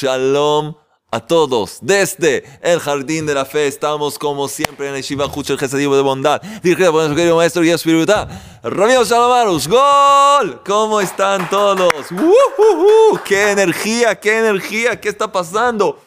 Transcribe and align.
Shalom 0.00 0.76
a 1.10 1.18
todos. 1.18 1.78
Desde 1.82 2.44
el 2.62 2.78
Jardín 2.78 3.26
de 3.26 3.34
la 3.34 3.44
Fe 3.44 3.66
estamos 3.66 4.16
como 4.16 4.46
siempre 4.46 4.88
en 4.88 4.94
el 4.94 5.02
Shiva 5.02 5.24
el 5.24 5.58
Gesedivo 5.58 5.96
de 5.96 6.02
Bondad, 6.02 6.40
dirigido 6.62 6.92
por 6.92 7.00
nuestro 7.00 7.16
querido 7.16 7.36
maestro 7.36 7.64
y 7.64 7.70
espiritual, 7.70 8.28
Ramiro 8.62 9.04
Salomarus. 9.04 9.66
¡Gol! 9.66 10.62
¿Cómo 10.64 11.00
están 11.00 11.50
todos? 11.50 12.12
¡Uh, 12.12 13.18
qué 13.24 13.50
energía, 13.50 14.14
qué 14.20 14.38
energía! 14.38 15.00
¿Qué 15.00 15.08
está 15.08 15.32
pasando? 15.32 16.00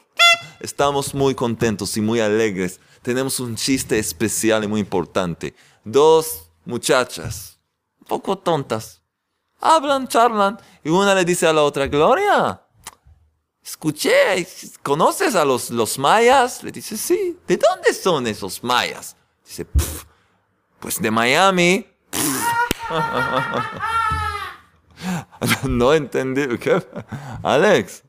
Estamos 0.62 1.14
muy 1.14 1.36
contentos 1.36 1.98
y 1.98 2.02
muy 2.02 2.22
alegres. 2.22 2.80
Tenemos 3.02 3.42
un 3.42 3.58
chiste 3.58 4.00
especial 4.00 4.64
y 4.64 4.68
muy 4.68 4.80
importante. 4.80 5.54
Dos 5.84 6.50
muchachas, 6.64 7.60
un 8.00 8.08
poco 8.08 8.38
tontas, 8.38 9.02
hablan, 9.60 10.08
charlan, 10.08 10.58
y 10.82 10.90
una 10.90 11.14
le 11.14 11.26
dice 11.26 11.46
a 11.46 11.52
la 11.52 11.64
otra, 11.64 11.88
Gloria, 11.88 12.61
escuché, 13.64 14.48
¿conoces 14.82 15.36
a 15.36 15.46
los, 15.46 15.70
los 15.70 15.98
mayas? 15.98 16.64
Le 16.64 16.72
dice, 16.72 16.98
sí. 16.98 17.38
¿De 17.48 17.58
dónde 17.58 17.94
son 17.94 18.28
esos 18.28 18.64
mayas? 18.64 19.16
Dice, 19.46 19.66
pues 20.80 21.02
de 21.02 21.12
Miami. 21.12 21.86
no 25.64 25.94
entendí. 25.94 26.58
¿Qué? 26.58 26.84
Alex, 27.44 28.04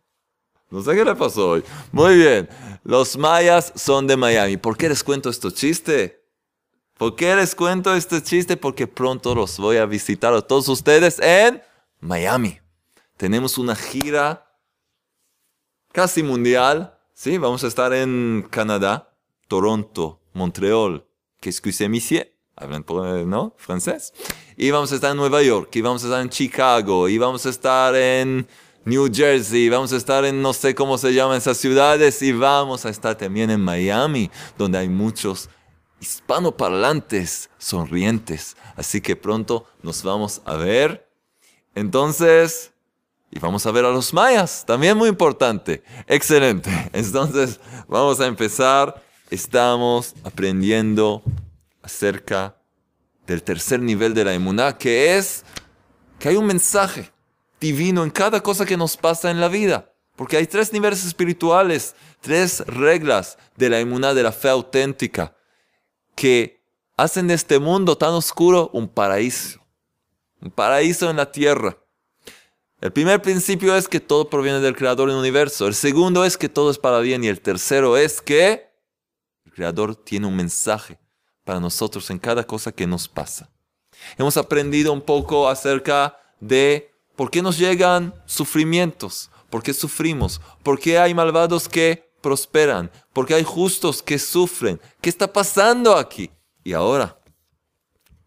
no 0.71 0.83
sé 0.83 0.95
qué 0.95 1.05
le 1.05 1.15
pasó 1.15 1.51
hoy. 1.51 1.65
Muy 1.93 2.17
bien. 2.17 2.49
Los 2.83 3.17
mayas 3.17 3.73
son 3.77 4.07
de 4.07 4.17
Miami. 4.17 4.57
¿Por 4.57 4.77
qué 4.77 4.89
les 4.89 5.05
cuento 5.05 5.31
este 5.31 5.53
chiste? 5.53 6.23
¿Por 6.97 7.15
qué 7.15 7.37
les 7.37 7.55
cuento 7.55 7.95
este 7.95 8.23
chiste? 8.23 8.57
Porque 8.57 8.87
pronto 8.87 9.35
los 9.35 9.59
voy 9.59 9.77
a 9.77 9.87
visitar 9.87 10.33
a 10.33 10.41
todos 10.41 10.69
ustedes 10.69 11.19
en 11.21 11.63
Miami. 12.01 12.59
Tenemos 13.17 13.59
una 13.59 13.77
gira 13.77 14.52
casi 15.93 16.23
mundial. 16.23 16.99
Sí, 17.15 17.39
vamos 17.39 17.63
a 17.63 17.69
estar 17.69 17.93
en 17.93 18.47
Canadá, 18.51 19.15
Toronto, 19.47 20.21
Montreal, 20.33 21.05
que 21.41 21.51
es 21.51 21.61
que 21.61 21.89
monsieur, 21.89 22.33
hablan 22.57 22.85
¿no? 23.29 23.55
francés. 23.59 24.13
Y 24.57 24.71
vamos 24.71 24.91
a 24.93 24.97
estar 24.97 25.13
en 25.13 25.19
Nueva 25.19 25.43
York, 25.43 25.75
y 25.77 25.81
vamos 25.83 26.03
a 26.03 26.07
estar 26.07 26.23
en 26.23 26.31
Chicago, 26.31 27.09
y 27.09 27.19
vamos 27.19 27.47
a 27.47 27.51
estar 27.51 27.95
en 27.95 28.47
New 28.85 29.09
Jersey, 29.13 29.69
vamos 29.69 29.93
a 29.93 29.97
estar 29.97 30.25
en 30.25 30.43
no 30.43 30.53
sé 30.53 30.75
cómo 30.75 30.99
se 30.99 31.13
llaman 31.13 31.37
esas 31.37 31.59
ciudades, 31.59 32.21
y 32.23 32.33
vamos 32.33 32.85
a 32.85 32.91
estar 32.91 33.17
también 33.17 33.51
en 33.51 33.61
Miami, 33.61 34.31
donde 34.59 34.79
hay 34.79 34.89
muchos 34.89 35.49
hispanoparlantes 36.01 37.51
sonrientes. 37.59 38.57
Así 38.75 39.01
que 39.01 39.15
pronto 39.15 39.67
nos 39.83 40.03
vamos 40.03 40.43
a 40.45 40.57
ver. 40.57 41.09
Entonces, 41.75 42.72
y 43.35 43.39
vamos 43.39 43.65
a 43.65 43.71
ver 43.71 43.87
a 43.87 43.91
los 43.91 44.13
mayas, 44.13 44.63
también 44.67 44.97
muy 44.97 45.09
importante. 45.09 45.83
Excelente. 46.07 46.71
Entonces, 46.93 47.59
vamos 47.89 48.21
a 48.21 48.27
empezar. 48.27 49.03
Estamos 49.31 50.15
aprendiendo 50.23 51.23
acerca 51.83 52.55
del 53.27 53.43
tercer 53.43 53.81
nivel 53.81 54.13
de 54.13 54.27
la 54.27 54.35
inmunidad, 54.35 54.77
que 54.77 55.17
es 55.17 55.45
que 56.19 56.29
hay 56.29 56.37
un 56.37 56.45
mensaje 56.45 57.11
divino 57.59 58.05
en 58.05 58.11
cada 58.11 58.43
cosa 58.43 58.67
que 58.67 58.77
nos 58.77 58.99
pasa 58.99 59.31
en 59.31 59.41
la 59.41 59.49
vida. 59.49 59.91
Porque 60.15 60.37
hay 60.37 60.47
tres 60.47 60.71
niveles 60.75 61.03
espirituales, 61.07 61.95
tres 62.21 62.61
reglas 62.67 63.39
de 63.57 63.71
la 63.71 63.81
inmunidad, 63.81 64.15
de 64.15 64.25
la 64.25 64.33
fe 64.33 64.51
auténtica, 64.51 65.35
que 66.15 66.63
hacen 66.99 67.29
de 67.29 67.35
este 67.35 67.59
mundo 67.59 67.97
tan 67.97 68.11
oscuro 68.11 68.69
un 68.75 68.89
paraíso. 68.89 69.59
Un 70.43 70.51
paraíso 70.51 71.09
en 71.09 71.17
la 71.17 71.33
tierra. 71.33 71.79
El 72.83 72.93
primer 72.93 73.23
principio 73.23 73.77
es 73.77 73.87
que 73.87 74.01
todo 74.01 74.29
proviene 74.29 74.59
del 74.59 74.75
Creador 74.75 75.09
del 75.09 75.17
universo. 75.17 75.69
El 75.69 75.75
segundo 75.75 76.25
es 76.25 76.37
que 76.37 76.49
todo 76.49 76.69
es 76.69 76.79
para 76.79 76.99
bien. 76.99 77.23
Y 77.23 77.29
el 77.29 77.41
tercero 77.41 77.97
es 77.97 78.21
que 78.21 78.73
el 79.45 79.53
Creador 79.53 79.95
tiene 79.95 80.27
un 80.27 80.35
mensaje 80.35 80.99
para 81.45 81.61
nosotros 81.61 82.11
en 82.11 82.19
cada 82.19 82.43
cosa 82.45 82.73
que 82.73 82.89
nos 82.89 83.09
pasa. 83.09 83.49
Hemos 84.19 84.37
aprendido 84.37 84.93
un 84.93 85.01
poco 85.01 85.49
acerca 85.49 86.19
de 86.41 86.91
por 87.15 87.31
qué 87.31 87.41
nos 87.41 87.57
llegan 87.57 88.21
sufrimientos, 88.27 89.31
por 89.49 89.63
qué 89.63 89.73
sufrimos, 89.75 90.41
por 90.65 90.81
qué 90.81 90.99
hay 90.99 91.15
malvados 91.15 91.69
que 91.69 92.13
prosperan, 92.21 92.91
por 93.13 93.27
qué 93.27 93.35
hay 93.35 93.45
justos 93.45 94.03
que 94.03 94.19
sufren, 94.19 94.81
qué 95.01 95.09
está 95.09 95.33
pasando 95.33 95.97
aquí. 95.97 96.33
Y 96.65 96.73
ahora 96.73 97.17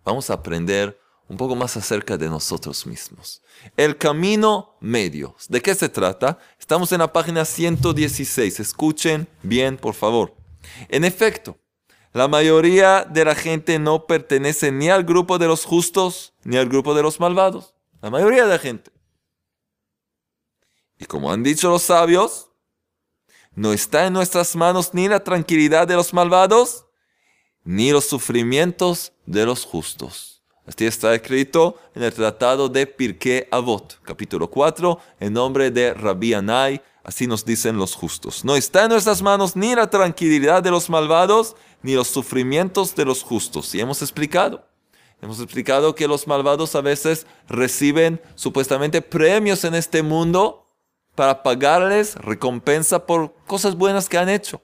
vamos 0.06 0.30
a 0.30 0.36
aprender 0.36 0.98
un 1.28 1.38
poco 1.38 1.56
más 1.56 1.76
acerca 1.76 2.18
de 2.18 2.30
nosotros 2.30 2.86
mismos. 2.86 3.42
El 3.78 3.98
camino 3.98 4.76
medio. 4.80 5.36
¿De 5.50 5.62
qué 5.62 5.74
se 5.74 5.90
trata? 5.90 6.38
Estamos 6.60 6.92
en 6.92 7.00
la 7.00 7.12
página 7.12 7.46
116. 7.46 8.60
Escuchen 8.60 9.28
bien, 9.42 9.78
por 9.78 9.96
favor. 9.96 10.36
En 10.90 11.04
efecto, 11.04 11.58
la 12.14 12.28
mayoría 12.28 13.04
de 13.04 13.26
la 13.26 13.36
gente 13.36 13.80
no 13.80 14.06
pertenece 14.06 14.72
ni 14.72 14.90
al 14.90 15.04
grupo 15.04 15.38
de 15.38 15.48
los 15.48 15.66
justos 15.66 16.34
ni 16.44 16.58
al 16.58 16.70
grupo 16.70 16.94
de 16.94 17.04
los 17.04 17.20
malvados. 17.20 17.74
La 18.02 18.10
mayoría 18.10 18.44
de 18.44 18.50
la 18.50 18.60
gente. 18.60 18.92
Y 20.98 21.06
como 21.06 21.32
han 21.32 21.44
dicho 21.44 21.70
los 21.70 21.84
sabios, 21.84 22.50
no 23.54 23.74
está 23.74 24.06
en 24.06 24.14
nuestras 24.14 24.56
manos 24.56 24.94
ni 24.94 25.08
la 25.08 25.24
tranquilidad 25.24 25.88
de 25.88 25.96
los 25.96 26.14
malvados, 26.14 26.86
ni 27.64 27.92
los 27.92 28.06
sufrimientos 28.06 29.12
de 29.26 29.46
los 29.46 29.66
justos. 29.66 30.35
Así 30.68 30.86
está 30.88 31.14
escrito 31.14 31.78
en 31.94 32.02
el 32.02 32.12
tratado 32.12 32.70
de 32.70 32.88
Pirkei 32.88 33.48
Avot, 33.52 34.00
capítulo 34.02 34.50
4, 34.50 35.00
en 35.20 35.34
nombre 35.34 35.70
de 35.70 35.94
Rabbi 35.94 36.34
Anai, 36.34 36.82
así 37.04 37.28
nos 37.28 37.46
dicen 37.46 37.78
los 37.78 37.94
justos. 37.94 38.44
No 38.44 38.56
está 38.56 38.86
en 38.86 38.90
nuestras 38.90 39.22
manos 39.22 39.56
ni 39.56 39.76
la 39.76 39.92
tranquilidad 39.92 40.64
de 40.64 40.72
los 40.72 40.90
malvados, 40.90 41.56
ni 41.84 41.94
los 41.94 42.08
sufrimientos 42.08 42.96
de 42.96 43.06
los 43.06 43.22
justos. 43.22 43.76
Y 43.76 43.80
hemos 43.80 44.02
explicado, 44.02 44.68
hemos 45.22 45.40
explicado 45.40 45.94
que 45.94 46.08
los 46.08 46.26
malvados 46.26 46.74
a 46.74 46.82
veces 46.82 47.28
reciben 47.48 48.20
supuestamente 48.34 49.04
premios 49.04 49.64
en 49.66 49.76
este 49.76 50.02
mundo 50.02 50.68
para 51.14 51.44
pagarles 51.44 52.16
recompensa 52.16 53.06
por 53.06 53.36
cosas 53.46 53.76
buenas 53.76 54.10
que 54.10 54.18
han 54.18 54.30
hecho. 54.30 54.64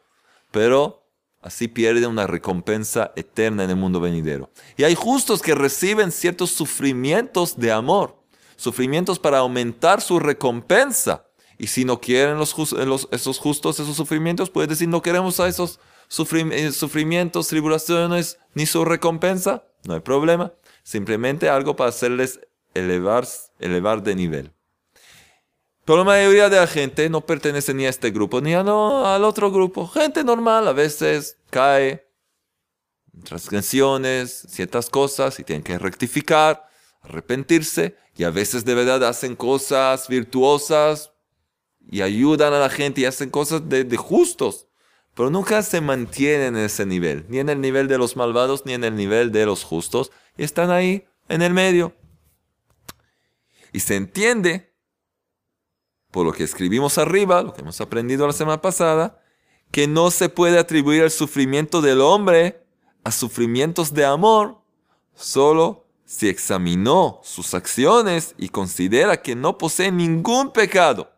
Pero 0.49 1.00
así 1.41 1.67
pierde 1.67 2.07
una 2.07 2.27
recompensa 2.27 3.11
eterna 3.15 3.63
en 3.63 3.71
el 3.71 3.75
mundo 3.75 3.99
venidero. 3.99 4.51
Y 4.77 4.83
hay 4.83 4.95
justos 4.95 5.41
que 5.41 5.55
reciben 5.55 6.11
ciertos 6.11 6.51
sufrimientos 6.51 7.57
de 7.57 7.71
amor, 7.71 8.17
sufrimientos 8.55 9.19
para 9.19 9.39
aumentar 9.39 10.01
su 10.01 10.19
recompensa. 10.19 11.25
Y 11.57 11.67
si 11.67 11.85
no 11.85 11.99
quieren 11.99 12.39
esos 12.41 13.39
justos 13.39 13.79
esos 13.79 13.95
sufrimientos, 13.95 14.49
puede 14.49 14.67
decir 14.67 14.87
no 14.87 15.01
queremos 15.01 15.39
a 15.39 15.47
esos 15.47 15.79
eh, 16.09 16.71
sufrimientos, 16.71 17.47
tribulaciones, 17.47 18.37
ni 18.53 18.65
su 18.65 18.83
recompensa. 18.83 19.63
No 19.83 19.93
hay 19.93 19.99
problema. 19.99 20.53
Simplemente 20.83 21.49
algo 21.49 21.75
para 21.75 21.89
hacerles 21.89 22.39
elevar, 22.73 23.27
elevar 23.59 24.03
de 24.03 24.15
nivel. 24.15 24.51
Pero 25.91 26.05
la 26.05 26.05
mayoría 26.05 26.47
de 26.47 26.55
la 26.55 26.67
gente 26.67 27.09
no 27.09 27.19
pertenece 27.19 27.73
ni 27.73 27.85
a 27.85 27.89
este 27.89 28.11
grupo 28.11 28.39
ni 28.39 28.53
a 28.53 28.61
al 28.61 29.25
otro 29.25 29.51
grupo. 29.51 29.89
Gente 29.89 30.23
normal 30.23 30.65
a 30.69 30.71
veces 30.71 31.35
cae 31.49 32.07
transgresiones, 33.25 34.47
ciertas 34.47 34.89
cosas 34.89 35.37
y 35.41 35.43
tienen 35.43 35.63
que 35.63 35.77
rectificar, 35.77 36.65
arrepentirse 37.01 37.97
y 38.15 38.23
a 38.23 38.29
veces 38.29 38.63
de 38.63 38.73
verdad 38.73 39.03
hacen 39.03 39.35
cosas 39.35 40.07
virtuosas 40.07 41.11
y 41.89 41.99
ayudan 41.99 42.53
a 42.53 42.59
la 42.59 42.69
gente 42.69 43.01
y 43.01 43.05
hacen 43.05 43.29
cosas 43.29 43.67
de, 43.67 43.83
de 43.83 43.97
justos. 43.97 44.67
Pero 45.13 45.29
nunca 45.29 45.61
se 45.61 45.81
mantienen 45.81 46.55
en 46.55 46.63
ese 46.63 46.85
nivel, 46.85 47.25
ni 47.27 47.39
en 47.39 47.49
el 47.49 47.59
nivel 47.59 47.89
de 47.89 47.97
los 47.97 48.15
malvados 48.15 48.65
ni 48.65 48.71
en 48.71 48.85
el 48.85 48.95
nivel 48.95 49.33
de 49.33 49.45
los 49.45 49.65
justos. 49.65 50.13
Y 50.37 50.43
están 50.43 50.71
ahí 50.71 51.05
en 51.27 51.41
el 51.41 51.51
medio. 51.53 51.93
Y 53.73 53.81
se 53.81 53.97
entiende 53.97 54.70
por 56.11 56.25
lo 56.25 56.33
que 56.33 56.43
escribimos 56.43 56.97
arriba, 56.97 57.41
lo 57.41 57.53
que 57.53 57.61
hemos 57.61 57.81
aprendido 57.81 58.27
la 58.27 58.33
semana 58.33 58.61
pasada, 58.61 59.21
que 59.71 59.87
no 59.87 60.11
se 60.11 60.29
puede 60.29 60.59
atribuir 60.59 61.03
el 61.03 61.11
sufrimiento 61.11 61.81
del 61.81 62.01
hombre 62.01 62.63
a 63.03 63.11
sufrimientos 63.11 63.93
de 63.93 64.05
amor, 64.05 64.57
solo 65.15 65.87
si 66.05 66.27
examinó 66.27 67.21
sus 67.23 67.53
acciones 67.53 68.35
y 68.37 68.49
considera 68.49 69.21
que 69.21 69.33
no 69.33 69.57
posee 69.57 69.91
ningún 69.91 70.51
pecado, 70.51 71.09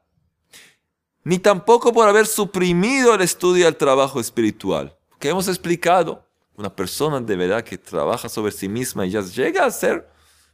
ni 1.23 1.39
tampoco 1.39 1.91
por 1.91 2.07
haber 2.07 2.27
suprimido 2.27 3.15
el 3.15 3.21
estudio 3.21 3.65
del 3.65 3.75
trabajo 3.75 4.19
espiritual. 4.19 4.95
Que 5.19 5.29
hemos 5.29 5.47
explicado, 5.47 6.27
una 6.55 6.75
persona 6.75 7.19
de 7.19 7.35
verdad 7.35 7.63
que 7.63 7.77
trabaja 7.77 8.29
sobre 8.29 8.51
sí 8.51 8.69
misma 8.69 9.05
y 9.05 9.11
ya 9.11 9.21
llega 9.21 9.65
a 9.65 9.71
ser 9.71 10.07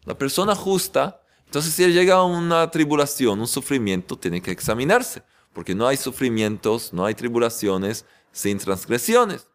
una 0.06 0.18
persona 0.18 0.56
justa, 0.56 1.19
entonces, 1.50 1.74
si 1.74 1.92
llega 1.92 2.14
a 2.14 2.24
una 2.24 2.70
tribulación, 2.70 3.40
un 3.40 3.48
sufrimiento, 3.48 4.16
tiene 4.16 4.40
que 4.40 4.52
examinarse, 4.52 5.24
porque 5.52 5.74
no 5.74 5.88
hay 5.88 5.98
sufrimientos, 5.98 6.94
no 6.94 7.08
hay 7.08 7.16
tribulaciones 7.16 8.06
sin 8.32 8.60
transgresiones. 8.60 9.48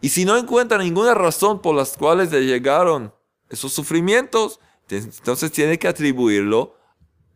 Y 0.00 0.08
si 0.08 0.24
no 0.24 0.36
encuentra 0.36 0.76
ninguna 0.78 1.14
razón 1.14 1.62
por 1.62 1.76
las 1.76 1.96
cuales 1.96 2.32
le 2.32 2.44
llegaron 2.44 3.14
esos 3.48 3.72
sufrimientos, 3.72 4.58
entonces 4.90 5.52
tiene 5.52 5.78
que 5.78 5.86
atribuirlo 5.86 6.74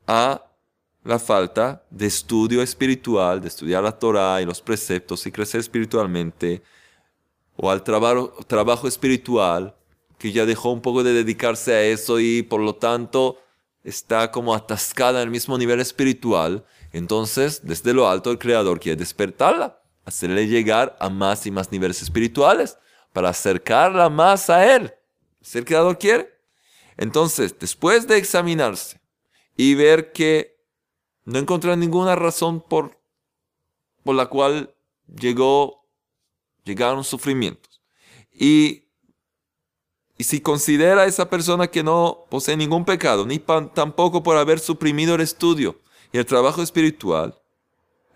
a 0.08 0.44
la 1.04 1.20
falta 1.20 1.84
de 1.88 2.06
estudio 2.06 2.62
espiritual, 2.62 3.40
de 3.40 3.46
estudiar 3.46 3.84
la 3.84 3.96
Torah 3.96 4.42
y 4.42 4.44
los 4.44 4.60
preceptos 4.60 5.24
y 5.24 5.30
crecer 5.30 5.60
espiritualmente, 5.60 6.64
o 7.54 7.70
al 7.70 7.84
trabajo, 7.84 8.34
trabajo 8.48 8.88
espiritual, 8.88 9.76
que 10.18 10.32
ya 10.32 10.46
dejó 10.46 10.72
un 10.72 10.82
poco 10.82 11.04
de 11.04 11.12
dedicarse 11.12 11.74
a 11.74 11.82
eso 11.84 12.18
y 12.18 12.42
por 12.42 12.60
lo 12.60 12.74
tanto 12.74 13.38
está 13.84 14.30
como 14.30 14.54
atascada 14.54 15.20
en 15.20 15.28
el 15.28 15.30
mismo 15.30 15.56
nivel 15.56 15.80
espiritual, 15.80 16.64
entonces 16.92 17.60
desde 17.64 17.94
lo 17.94 18.08
alto 18.08 18.30
el 18.30 18.38
Creador 18.38 18.80
quiere 18.80 18.96
despertarla, 18.96 19.80
hacerle 20.04 20.46
llegar 20.46 20.96
a 21.00 21.08
más 21.08 21.46
y 21.46 21.50
más 21.50 21.70
niveles 21.72 22.02
espirituales, 22.02 22.78
para 23.12 23.30
acercarla 23.30 24.08
más 24.08 24.50
a 24.50 24.74
Él. 24.74 24.92
Si 25.40 25.58
el 25.58 25.64
Creador 25.64 25.98
quiere. 25.98 26.30
Entonces, 26.96 27.58
después 27.58 28.06
de 28.06 28.18
examinarse 28.18 29.00
y 29.56 29.74
ver 29.74 30.12
que 30.12 30.60
no 31.24 31.38
encontró 31.38 31.74
ninguna 31.76 32.14
razón 32.14 32.60
por, 32.60 33.00
por 34.04 34.14
la 34.14 34.26
cual 34.26 34.74
llegó, 35.06 35.88
llegaron 36.64 37.04
sufrimientos. 37.04 37.80
Y, 38.32 38.89
y 40.20 40.24
si 40.24 40.38
considera 40.38 41.00
a 41.00 41.06
esa 41.06 41.30
persona 41.30 41.66
que 41.66 41.82
no 41.82 42.26
posee 42.28 42.54
ningún 42.54 42.84
pecado, 42.84 43.24
ni 43.24 43.38
tampoco 43.38 44.22
por 44.22 44.36
haber 44.36 44.58
suprimido 44.60 45.14
el 45.14 45.22
estudio 45.22 45.80
y 46.12 46.18
el 46.18 46.26
trabajo 46.26 46.60
espiritual, 46.60 47.40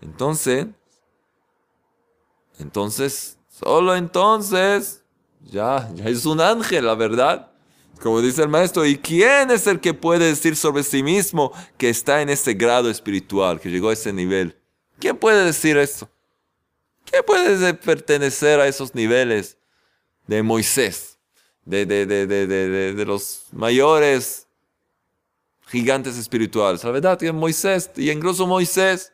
entonces, 0.01 0.67
entonces, 2.59 3.39
solo 3.49 3.95
entonces, 3.95 5.01
ya, 5.41 5.89
ya 5.95 6.05
es 6.05 6.27
un 6.27 6.41
ángel, 6.41 6.85
la 6.85 6.93
verdad. 6.93 7.51
Como 7.99 8.21
dice 8.21 8.43
el 8.43 8.49
maestro, 8.49 8.85
¿y 8.85 8.99
quién 8.99 9.49
es 9.49 9.65
el 9.65 9.79
que 9.79 9.95
puede 9.95 10.27
decir 10.27 10.55
sobre 10.55 10.83
sí 10.83 11.01
mismo 11.01 11.53
que 11.75 11.89
está 11.89 12.21
en 12.21 12.29
ese 12.29 12.53
grado 12.53 12.91
espiritual, 12.91 13.59
que 13.59 13.71
llegó 13.71 13.89
a 13.89 13.93
ese 13.93 14.13
nivel? 14.13 14.55
¿Quién 14.99 15.17
puede 15.17 15.43
decir 15.43 15.75
eso? 15.75 16.07
¿Quién 17.03 17.23
puede 17.25 17.73
pertenecer 17.73 18.59
a 18.59 18.67
esos 18.67 18.93
niveles 18.93 19.57
de 20.27 20.43
Moisés, 20.43 21.14
de, 21.65 21.85
de, 21.85 22.05
de, 22.05 22.93
de 22.93 23.05
los 23.05 23.47
mayores 23.51 24.47
gigantes 25.67 26.17
espirituales? 26.17 26.83
La 26.83 26.91
verdad 26.91 27.17
que 27.17 27.31
Moisés, 27.31 27.91
y 27.95 28.11
incluso 28.11 28.47
Moisés, 28.47 29.11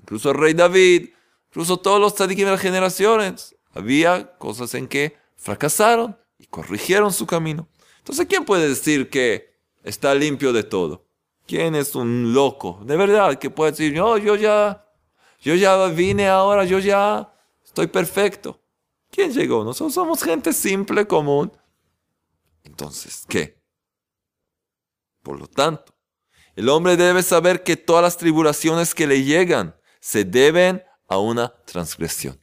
incluso 0.00 0.30
el 0.30 0.38
rey 0.38 0.54
David, 0.54 1.10
incluso 1.50 1.76
todos 1.76 2.00
los 2.00 2.18
las 2.18 2.60
generaciones, 2.60 3.54
había 3.72 4.36
cosas 4.38 4.74
en 4.74 4.88
que 4.88 5.16
fracasaron 5.36 6.16
y 6.38 6.46
corrigieron 6.46 7.12
su 7.12 7.26
camino. 7.26 7.68
Entonces, 7.98 8.26
¿quién 8.26 8.44
puede 8.44 8.68
decir 8.68 9.10
que 9.10 9.54
está 9.82 10.14
limpio 10.14 10.52
de 10.52 10.62
todo? 10.62 11.04
¿Quién 11.46 11.74
es 11.74 11.94
un 11.94 12.34
loco? 12.34 12.80
De 12.84 12.96
verdad, 12.96 13.38
que 13.38 13.50
puede 13.50 13.72
decir, 13.72 13.92
yo 13.92 14.16
ya, 14.36 14.86
yo 15.40 15.54
ya 15.54 15.86
vine 15.88 16.28
ahora, 16.28 16.64
yo 16.64 16.78
ya 16.78 17.32
estoy 17.64 17.86
perfecto. 17.86 18.60
¿Quién 19.10 19.32
llegó? 19.32 19.64
Nosotros 19.64 19.94
somos 19.94 20.22
gente 20.22 20.52
simple, 20.52 21.06
común. 21.06 21.52
Entonces, 22.62 23.24
¿qué? 23.28 23.60
Por 25.22 25.38
lo 25.38 25.46
tanto, 25.46 25.94
el 26.54 26.68
hombre 26.68 26.96
debe 26.96 27.22
saber 27.22 27.62
que 27.62 27.76
todas 27.76 28.02
las 28.02 28.16
tribulaciones 28.16 28.94
que 28.94 29.06
le 29.06 29.22
llegan 29.24 29.76
se 30.00 30.24
deben 30.24 30.82
a 31.08 31.18
una 31.18 31.54
transgresión. 31.64 32.40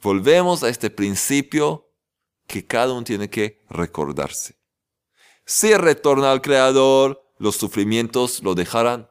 Volvemos 0.00 0.62
a 0.62 0.68
este 0.68 0.90
principio 0.90 1.90
que 2.46 2.66
cada 2.66 2.92
uno 2.92 3.04
tiene 3.04 3.30
que 3.30 3.64
recordarse. 3.70 4.58
Si 5.44 5.74
retorna 5.74 6.32
al 6.32 6.42
Creador, 6.42 7.22
los 7.38 7.56
sufrimientos 7.56 8.42
lo 8.42 8.54
dejarán. 8.54 9.10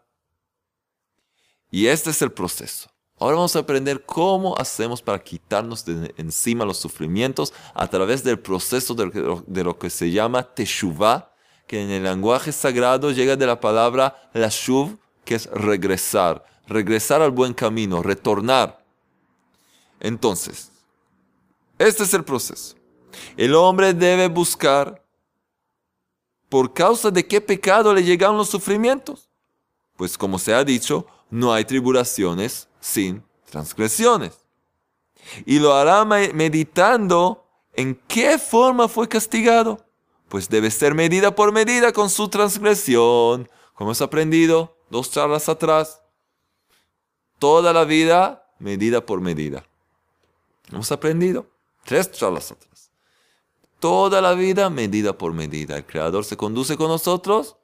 Y 1.70 1.88
este 1.88 2.10
es 2.10 2.22
el 2.22 2.32
proceso. 2.32 2.91
Ahora 3.22 3.36
vamos 3.36 3.56
a 3.56 3.60
aprender 3.60 4.04
cómo 4.04 4.58
hacemos 4.58 5.00
para 5.00 5.22
quitarnos 5.24 5.86
de 5.86 6.12
encima 6.18 6.66
los 6.66 6.78
sufrimientos 6.78 7.54
a 7.76 7.88
través 7.88 8.24
del 8.24 8.40
proceso 8.40 8.96
de 8.96 9.64
lo 9.64 9.78
que 9.78 9.92
se 9.92 10.10
llama 10.10 10.42
Teshuvah, 10.42 11.32
que 11.68 11.84
en 11.84 11.92
el 11.92 12.02
lenguaje 12.02 12.52
sagrado 12.52 13.12
llega 13.12 13.36
de 13.36 13.46
la 13.46 13.60
palabra 13.60 14.28
Lashuv, 14.34 14.98
que 15.24 15.36
es 15.36 15.46
regresar, 15.52 16.44
regresar 16.66 17.22
al 17.22 17.30
buen 17.30 17.54
camino, 17.54 18.02
retornar. 18.02 18.84
Entonces, 20.00 20.72
este 21.78 22.02
es 22.02 22.14
el 22.16 22.24
proceso. 22.24 22.76
El 23.38 23.54
hombre 23.54 23.94
debe 23.94 24.30
buscar 24.30 25.06
¿Por 26.50 26.74
causa 26.74 27.12
de 27.12 27.26
qué 27.26 27.40
pecado 27.40 27.94
le 27.94 28.04
llegaron 28.04 28.36
los 28.36 28.50
sufrimientos? 28.50 29.30
Pues 29.96 30.18
como 30.18 30.40
se 30.40 30.56
ha 30.56 30.64
dicho, 30.64 31.06
no 31.32 31.52
hay 31.52 31.66
tribulaciones 31.66 32.68
sin 32.80 33.24
transgresiones. 33.50 34.38
Y 35.46 35.58
lo 35.58 35.74
hará 35.74 36.06
meditando 36.06 37.44
en 37.74 37.96
qué 38.08 38.38
forma 38.38 38.88
fue 38.88 39.08
castigado. 39.08 39.84
Pues 40.30 40.48
debe 40.48 40.70
ser 40.70 40.94
medida 40.94 41.34
por 41.34 41.52
medida 41.52 41.92
con 41.92 42.10
su 42.10 42.30
transgresión, 42.30 43.50
como 43.74 43.90
hemos 43.90 44.02
aprendido 44.02 44.78
dos 44.92 45.10
charlas 45.10 45.50
atrás. 45.50 46.02
Toda 47.40 47.74
la 47.74 47.86
vida, 47.86 48.48
medida 48.60 49.04
por 49.04 49.20
medida. 49.20 49.66
Hemos 50.72 50.92
aprendido 50.92 51.48
tres 51.84 52.12
charlas 52.12 52.52
atrás 52.52 52.72
toda 53.82 54.22
la 54.22 54.34
vida 54.34 54.70
medida 54.70 55.18
por 55.18 55.34
medida. 55.34 55.76
El 55.76 55.86
Creador 55.86 56.24
se 56.24 56.38
conduce 56.38 56.78
con 56.78 56.88
nosotros 56.88 57.58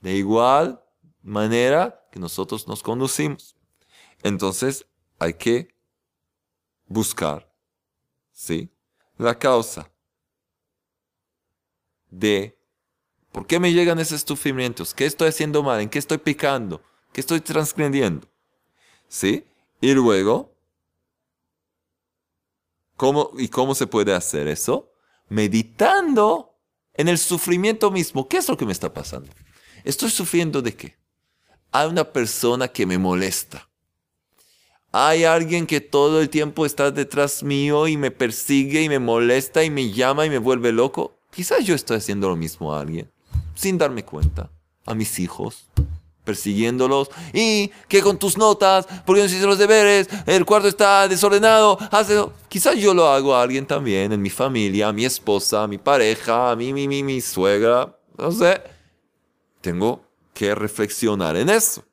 de 0.00 0.16
igual 0.16 0.84
manera 1.22 2.01
que 2.12 2.20
nosotros 2.20 2.68
nos 2.68 2.82
conducimos. 2.82 3.56
Entonces 4.22 4.86
hay 5.18 5.34
que 5.34 5.74
buscar, 6.86 7.52
¿sí? 8.30 8.70
La 9.16 9.36
causa 9.36 9.90
de 12.08 12.56
por 13.32 13.46
qué 13.48 13.58
me 13.58 13.72
llegan 13.72 13.98
esos 13.98 14.20
sufrimientos, 14.20 14.94
qué 14.94 15.06
estoy 15.06 15.28
haciendo 15.28 15.64
mal, 15.64 15.80
en 15.80 15.88
qué 15.88 15.98
estoy 15.98 16.18
picando, 16.18 16.80
qué 17.12 17.20
estoy 17.20 17.40
transgrediendo, 17.40 18.28
¿sí? 19.08 19.44
Y 19.80 19.94
luego, 19.94 20.54
¿cómo 22.96 23.30
y 23.36 23.48
cómo 23.48 23.74
se 23.74 23.88
puede 23.88 24.14
hacer 24.14 24.46
eso? 24.46 24.92
meditando 25.32 26.58
en 26.92 27.08
el 27.08 27.16
sufrimiento 27.16 27.90
mismo. 27.90 28.28
¿Qué 28.28 28.36
es 28.36 28.48
lo 28.48 28.56
que 28.56 28.66
me 28.66 28.72
está 28.72 28.92
pasando? 28.92 29.32
¿Estoy 29.82 30.10
sufriendo 30.10 30.60
de 30.60 30.76
qué? 30.76 31.01
Hay 31.72 31.88
una 31.88 32.04
persona 32.04 32.68
que 32.68 32.84
me 32.84 32.98
molesta. 32.98 33.66
Hay 34.92 35.24
alguien 35.24 35.66
que 35.66 35.80
todo 35.80 36.20
el 36.20 36.28
tiempo 36.28 36.66
está 36.66 36.90
detrás 36.90 37.42
mío 37.42 37.88
y 37.88 37.96
me 37.96 38.10
persigue 38.10 38.82
y 38.82 38.90
me 38.90 38.98
molesta 38.98 39.64
y 39.64 39.70
me 39.70 39.90
llama 39.90 40.26
y 40.26 40.30
me 40.30 40.36
vuelve 40.36 40.70
loco. 40.70 41.16
Quizás 41.30 41.64
yo 41.64 41.74
estoy 41.74 41.96
haciendo 41.96 42.28
lo 42.28 42.36
mismo 42.36 42.74
a 42.74 42.80
alguien, 42.80 43.10
sin 43.54 43.78
darme 43.78 44.04
cuenta. 44.04 44.50
A 44.84 44.94
mis 44.94 45.18
hijos, 45.18 45.68
persiguiéndolos. 46.24 47.08
Y 47.32 47.70
que 47.88 48.02
con 48.02 48.18
tus 48.18 48.36
notas, 48.36 48.86
porque 49.06 49.20
no 49.22 49.26
hiciste 49.26 49.46
los 49.46 49.56
deberes, 49.56 50.08
el 50.26 50.44
cuarto 50.44 50.68
está 50.68 51.08
desordenado. 51.08 51.78
Quizás 52.48 52.76
yo 52.76 52.92
lo 52.92 53.08
hago 53.08 53.34
a 53.34 53.42
alguien 53.42 53.64
también, 53.64 54.12
en 54.12 54.20
mi 54.20 54.28
familia, 54.28 54.88
a 54.88 54.92
mi 54.92 55.06
esposa, 55.06 55.62
a 55.62 55.68
mi 55.68 55.78
pareja, 55.78 56.50
a 56.50 56.56
mí, 56.56 56.74
mi, 56.74 56.86
mi, 56.86 57.02
mi 57.02 57.22
suegra. 57.22 57.96
No 58.18 58.30
sé. 58.30 58.60
Tengo 59.62 60.11
que 60.34 60.54
reflexionar 60.54 61.36
en 61.36 61.50
eso. 61.50 61.84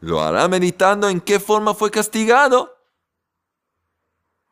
¿Lo 0.00 0.20
hará 0.20 0.48
meditando 0.48 1.08
en 1.08 1.20
qué 1.20 1.38
forma 1.38 1.74
fue 1.74 1.90
castigado? 1.90 2.76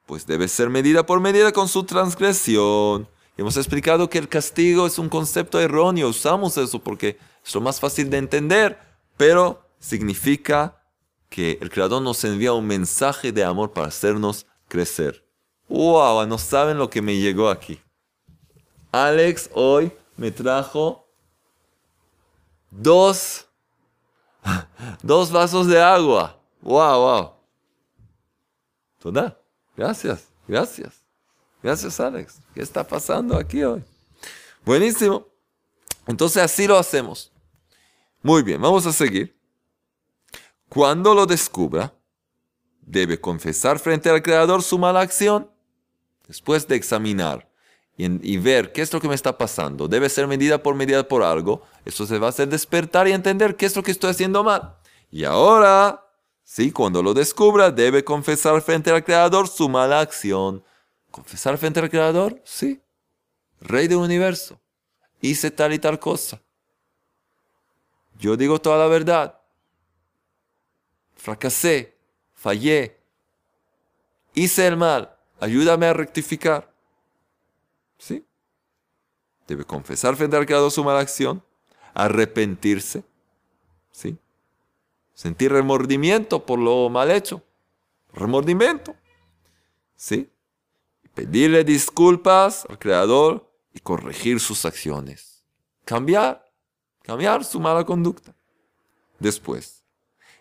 Pues 0.07 0.27
debe 0.27 0.47
ser 0.47 0.71
medida 0.71 1.05
por 1.05 1.21
medida 1.21 1.53
con 1.53 1.69
su 1.69 1.85
transgresión. 1.85 3.09
Hemos 3.37 3.57
explicado 3.57 4.09
que 4.09 4.19
el 4.19 4.29
castigo 4.29 4.87
es 4.87 4.99
un 4.99 5.09
concepto 5.09 5.61
erróneo. 5.61 6.09
Usamos 6.09 6.57
eso 6.57 6.79
porque 6.79 7.19
es 7.45 7.55
lo 7.55 7.61
más 7.61 7.81
fácil 7.81 8.11
de 8.11 8.19
entender, 8.19 8.79
pero 9.17 9.67
significa 9.81 10.85
que 11.29 11.59
el 11.61 11.71
Creador 11.71 12.03
nos 12.03 12.23
envía 12.25 12.53
un 12.53 12.67
mensaje 12.67 13.33
de 13.33 13.45
amor 13.45 13.73
para 13.73 13.89
hacernos 13.89 14.47
crecer. 14.69 15.25
¡Wow! 15.69 16.27
No 16.27 16.39
saben 16.39 16.79
lo 16.79 16.91
que 16.91 17.03
me 17.03 17.17
llegó 17.17 17.49
aquí. 17.49 17.81
Alex 18.93 19.51
hoy 19.55 19.93
me 20.17 20.31
trajo 20.31 21.10
dos, 22.71 23.47
dos 25.03 25.31
vasos 25.31 25.67
de 25.67 25.81
agua. 25.81 26.41
¡Wow! 26.63 27.01
¡Wow! 27.01 27.33
Toda. 28.99 29.39
Gracias, 29.77 30.29
gracias. 30.47 31.03
Gracias, 31.63 32.01
Alex. 32.01 32.41
¿Qué 32.55 32.63
está 32.63 32.87
pasando 32.87 33.37
aquí 33.37 33.63
hoy? 33.63 33.83
Buenísimo. 34.65 35.27
Entonces 36.07 36.43
así 36.43 36.67
lo 36.67 36.79
hacemos. 36.79 37.33
Muy 38.23 38.43
bien, 38.43 38.61
vamos 38.61 38.87
a 38.87 38.93
seguir. 38.93 39.39
Cuando 40.69 41.15
lo 41.15 41.27
descubra, 41.27 41.93
debe 42.81 43.21
confesar 43.21 43.79
frente 43.79 44.09
al 44.11 44.23
Creador 44.23 44.63
su 44.63 44.79
mala 44.79 45.01
acción. 45.01 45.51
Después 46.27 46.67
de 46.69 46.77
examinar 46.77 47.50
y, 48.03 48.37
ver 48.39 48.73
qué 48.73 48.83
es 48.83 48.93
lo 48.93 49.01
que 49.01 49.09
me 49.09 49.15
está 49.15 49.37
pasando. 49.37 49.87
Debe 49.87 50.09
ser 50.09 50.27
medida 50.27 50.63
por 50.63 50.75
medida 50.75 51.07
por 51.07 51.23
algo. 51.23 51.63
Eso 51.85 52.07
se 52.07 52.19
va 52.19 52.29
a 52.29 52.31
hacer 52.31 52.49
despertar 52.49 53.07
y 53.07 53.13
entender 53.13 53.57
qué 53.57 53.67
es 53.67 53.77
lo 53.77 53.83
que 53.83 53.91
estoy 53.91 54.11
haciendo 54.11 54.43
mal. 54.43 54.77
Y 55.11 55.25
ahora, 55.25 56.07
sí, 56.43 56.73
cuando 56.73 57.03
lo 57.03 57.13
descubra, 57.13 57.71
debe 57.71 58.03
confesar 58.03 58.61
frente 58.63 58.91
al 58.91 59.05
Creador 59.05 59.49
su 59.49 59.69
mala 59.69 60.01
acción. 60.01 60.65
¿Confesar 61.11 61.59
frente 61.59 61.81
al 61.81 61.91
Creador? 61.91 62.41
Sí. 62.45 62.81
Rey 63.61 63.87
del 63.87 63.99
universo. 63.99 64.59
Hice 65.21 65.51
tal 65.51 65.75
y 65.75 65.79
tal 65.79 65.99
cosa. 65.99 66.41
Yo 68.19 68.37
digo 68.37 68.61
toda 68.61 68.79
la 68.79 68.87
verdad. 68.87 69.39
Fracasé, 71.17 71.99
fallé, 72.33 72.99
hice 74.33 74.67
el 74.67 74.77
mal. 74.79 75.15
Ayúdame 75.39 75.87
a 75.87 75.93
rectificar. 75.93 76.70
¿Sí? 78.01 78.27
Debe 79.47 79.65
confesar 79.65 80.17
frente 80.17 80.37
al 80.37 80.47
Creador 80.47 80.71
su 80.71 80.83
mala 80.83 81.01
acción, 81.01 81.45
arrepentirse, 81.93 83.05
¿sí? 83.93 84.17
Sentir 85.15 85.53
remordimiento 85.53 86.47
por 86.47 86.59
lo 86.59 86.89
mal 86.89 87.11
hecho, 87.11 87.43
remordimiento, 88.15 88.97
¿sí? 89.97 90.31
Pedirle 91.15 91.63
disculpas 91.63 92.65
al 92.71 92.79
Creador 92.79 93.53
y 93.75 93.81
corregir 93.81 94.41
sus 94.41 94.65
acciones. 94.65 95.45
Cambiar, 95.85 96.51
cambiar 97.03 97.45
su 97.45 97.61
mala 97.61 97.85
conducta. 97.85 98.35
Después, 99.19 99.85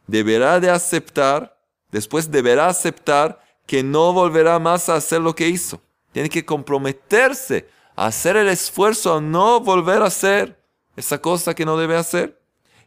deberá 0.07 0.61
de 0.61 0.69
aceptar, 0.69 1.59
después 1.91 2.31
deberá 2.31 2.67
aceptar 2.67 3.43
que 3.65 3.83
no 3.83 4.13
volverá 4.13 4.59
más 4.59 4.87
a 4.87 4.95
hacer 4.95 5.19
lo 5.19 5.35
que 5.35 5.49
hizo. 5.49 5.81
Tiene 6.11 6.29
que 6.29 6.45
comprometerse 6.45 7.69
a 7.95 8.07
hacer 8.07 8.37
el 8.37 8.47
esfuerzo 8.47 9.15
a 9.15 9.21
no 9.21 9.59
volver 9.59 10.01
a 10.01 10.07
hacer 10.07 10.59
esa 10.95 11.21
cosa 11.21 11.53
que 11.53 11.65
no 11.65 11.77
debe 11.77 11.95
hacer. 11.95 12.41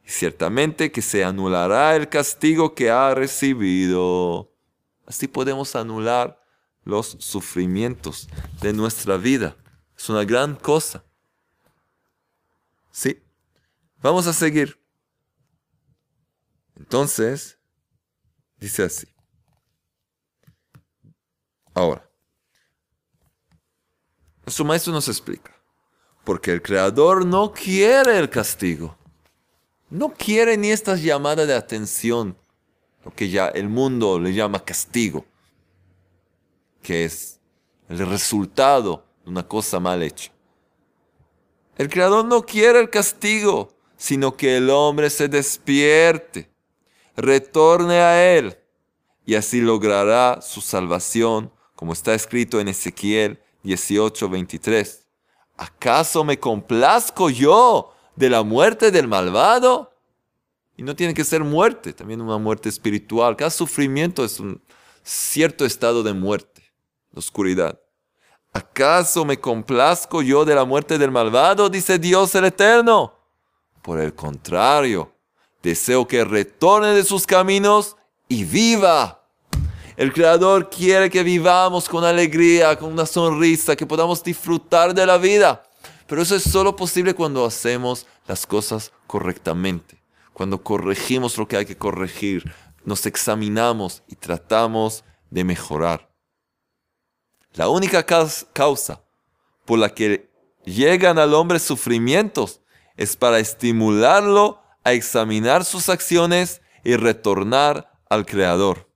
Y 0.05 0.11
ciertamente 0.11 0.91
que 0.91 1.03
se 1.03 1.25
anulará 1.25 1.95
el 1.95 2.09
castigo 2.09 2.75
que 2.75 2.91
ha 2.91 3.15
recibido. 3.15 4.53
Así 5.07 5.29
podemos 5.29 5.77
anular 5.77 6.43
los 6.85 7.17
sufrimientos 7.21 8.29
de 8.61 8.73
nuestra 8.73 9.17
vida. 9.17 9.57
Es 9.97 10.09
una 10.09 10.25
gran 10.25 10.57
cosa. 10.57 11.05
Sí. 12.91 13.23
Vamos 14.03 14.27
a 14.27 14.33
seguir. 14.33 14.81
Entonces, 16.77 17.59
dice 18.59 18.83
así. 18.83 19.07
Ahora, 21.75 22.07
su 24.51 24.65
maestro 24.65 24.93
nos 24.93 25.09
explica, 25.09 25.55
porque 26.25 26.53
el 26.53 26.63
creador 26.63 27.25
no 27.25 27.53
quiere 27.53 28.19
el 28.19 28.29
castigo, 28.29 28.97
no 29.91 30.13
quiere 30.13 30.57
ni 30.57 30.71
estas 30.71 31.03
llamadas 31.03 31.47
de 31.47 31.55
atención, 31.55 32.37
lo 33.05 33.15
que 33.15 33.29
ya 33.29 33.49
el 33.49 33.69
mundo 33.69 34.19
le 34.19 34.33
llama 34.33 34.65
castigo, 34.65 35.25
que 36.83 37.05
es 37.05 37.41
el 37.89 37.99
resultado 38.07 39.05
de 39.25 39.31
una 39.31 39.47
cosa 39.47 39.79
mal 39.79 40.03
hecha. 40.03 40.33
El 41.77 41.89
creador 41.89 42.25
no 42.25 42.43
quiere 42.43 42.81
el 42.81 42.91
castigo, 42.91 43.73
sino 43.97 44.37
que 44.37 44.57
el 44.57 44.71
hombre 44.71 45.11
se 45.11 45.29
despierte, 45.29 46.51
retorne 47.17 48.01
a 48.01 48.37
él, 48.37 48.59
y 49.25 49.37
así 49.37 49.61
logrará 49.61 50.41
su 50.43 50.61
salvación, 50.61 51.53
como 51.77 51.93
está 51.93 52.15
escrito 52.15 52.61
en 52.61 52.69
Ezequiel 52.69 53.41
18, 53.63 54.29
23. 54.29 55.07
¿Acaso 55.57 56.25
me 56.25 56.39
complazco 56.39 57.31
yo 57.31 57.93
de 58.17 58.31
la 58.31 58.43
muerte 58.43 58.91
del 58.91 59.09
malvado? 59.09 59.93
Y 60.77 60.83
no 60.83 60.97
tiene 60.97 61.15
que 61.15 61.25
ser 61.25 61.45
muerte, 61.45 61.93
también 61.93 62.21
una 62.21 62.39
muerte 62.39 62.69
espiritual. 62.69 63.37
Cada 63.37 63.51
sufrimiento 63.51 64.25
es 64.25 64.41
un 64.41 64.61
cierto 65.03 65.65
estado 65.65 66.03
de 66.03 66.13
muerte, 66.13 66.63
de 67.11 67.19
oscuridad. 67.19 67.79
¿Acaso 68.53 69.25
me 69.25 69.39
complazco 69.39 70.21
yo 70.23 70.45
de 70.45 70.55
la 70.55 70.65
muerte 70.65 70.99
del 70.99 71.11
malvado? 71.11 71.71
Dice 71.71 71.99
Dios 71.99 72.35
el 72.35 72.47
Eterno. 72.47 73.15
Por 73.83 73.99
el 73.99 74.15
contrario, 74.15 75.13
deseo 75.63 76.07
que 76.07 76.25
retorne 76.25 76.89
de 76.89 77.05
sus 77.05 77.27
caminos 77.27 77.97
y 78.29 78.45
viva. 78.45 79.22
El 80.03 80.13
Creador 80.13 80.69
quiere 80.69 81.09
que 81.09 81.23
vivamos 81.23 81.89
con 81.89 82.03
alegría, 82.03 82.77
con 82.77 82.93
una 82.93 83.07
sonrisa, 83.07 83.77
que 83.77 83.87
podamos 83.87 84.21
disfrutar 84.21 84.93
de 84.93 85.07
la 85.07 85.17
vida. 85.17 85.63
Pero 86.09 86.23
eso 86.23 86.35
es 86.35 86.43
solo 86.43 86.75
posible 86.75 87.15
cuando 87.15 87.47
hacemos 87.47 88.05
las 88.27 88.45
cosas 88.45 88.91
correctamente, 89.07 90.03
cuando 90.33 90.61
corregimos 90.61 91.39
lo 91.39 91.47
que 91.47 91.57
hay 91.57 91.67
que 91.67 91.77
corregir, 91.79 92.53
nos 92.85 93.07
examinamos 93.07 94.03
y 94.09 94.17
tratamos 94.17 95.05
de 95.31 95.45
mejorar. 95.45 96.11
La 97.53 97.69
única 97.69 98.05
causa 98.05 99.05
por 99.65 99.79
la 99.79 99.95
que 99.95 100.29
llegan 100.65 101.21
al 101.21 101.33
hombre 101.33 101.61
sufrimientos 101.61 102.61
es 102.97 103.17
para 103.17 103.39
estimularlo 103.39 104.61
a 104.83 104.95
examinar 104.95 105.65
sus 105.65 105.89
acciones 105.89 106.61
y 106.83 106.97
retornar 106.97 107.93
al 108.11 108.27
Creador 108.27 108.91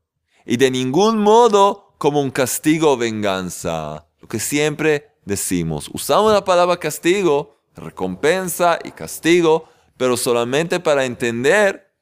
y 0.47 0.57
de 0.57 0.71
ningún 0.71 1.19
modo 1.19 1.95
como 1.99 2.23
un 2.23 2.31
castigo 2.31 2.93
o 2.93 2.97
venganza. 2.97 4.07
Lo 4.21 4.29
que 4.29 4.39
siempre 4.39 5.11
decimos. 5.25 5.91
Usamos 5.93 6.33
la 6.33 6.45
palabra 6.45 6.79
castigo, 6.79 7.59
recompensa 7.75 8.79
y 8.83 8.93
castigo, 8.93 9.69
pero 9.97 10.17
solamente 10.17 10.81
para 10.81 11.05
entender 11.05 11.93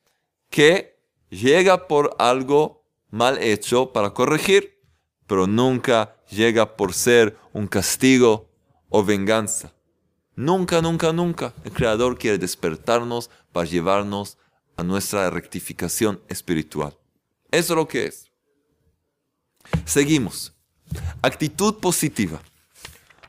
que 0.50 1.00
llega 1.30 1.88
por 1.88 2.14
algo 2.18 2.84
mal 3.10 3.38
hecho 3.38 3.92
para 3.92 4.10
corregir, 4.10 4.80
pero 5.26 5.46
nunca 5.46 6.16
llega 6.30 6.76
por 6.76 6.92
ser 6.92 7.36
un 7.52 7.66
castigo 7.66 8.50
o 8.90 9.02
venganza. 9.02 9.72
Nunca, 10.36 10.82
nunca, 10.82 11.12
nunca 11.12 11.54
el 11.64 11.72
Creador 11.72 12.18
quiere 12.18 12.38
despertarnos 12.38 13.30
para 13.52 13.66
llevarnos 13.66 14.36
a 14.76 14.82
nuestra 14.82 15.30
rectificación 15.30 16.20
espiritual. 16.28 16.96
Eso 17.50 17.74
es 17.74 17.76
lo 17.76 17.86
que 17.86 18.06
es. 18.06 18.33
Seguimos. 19.84 20.52
Actitud 21.22 21.74
positiva. 21.76 22.40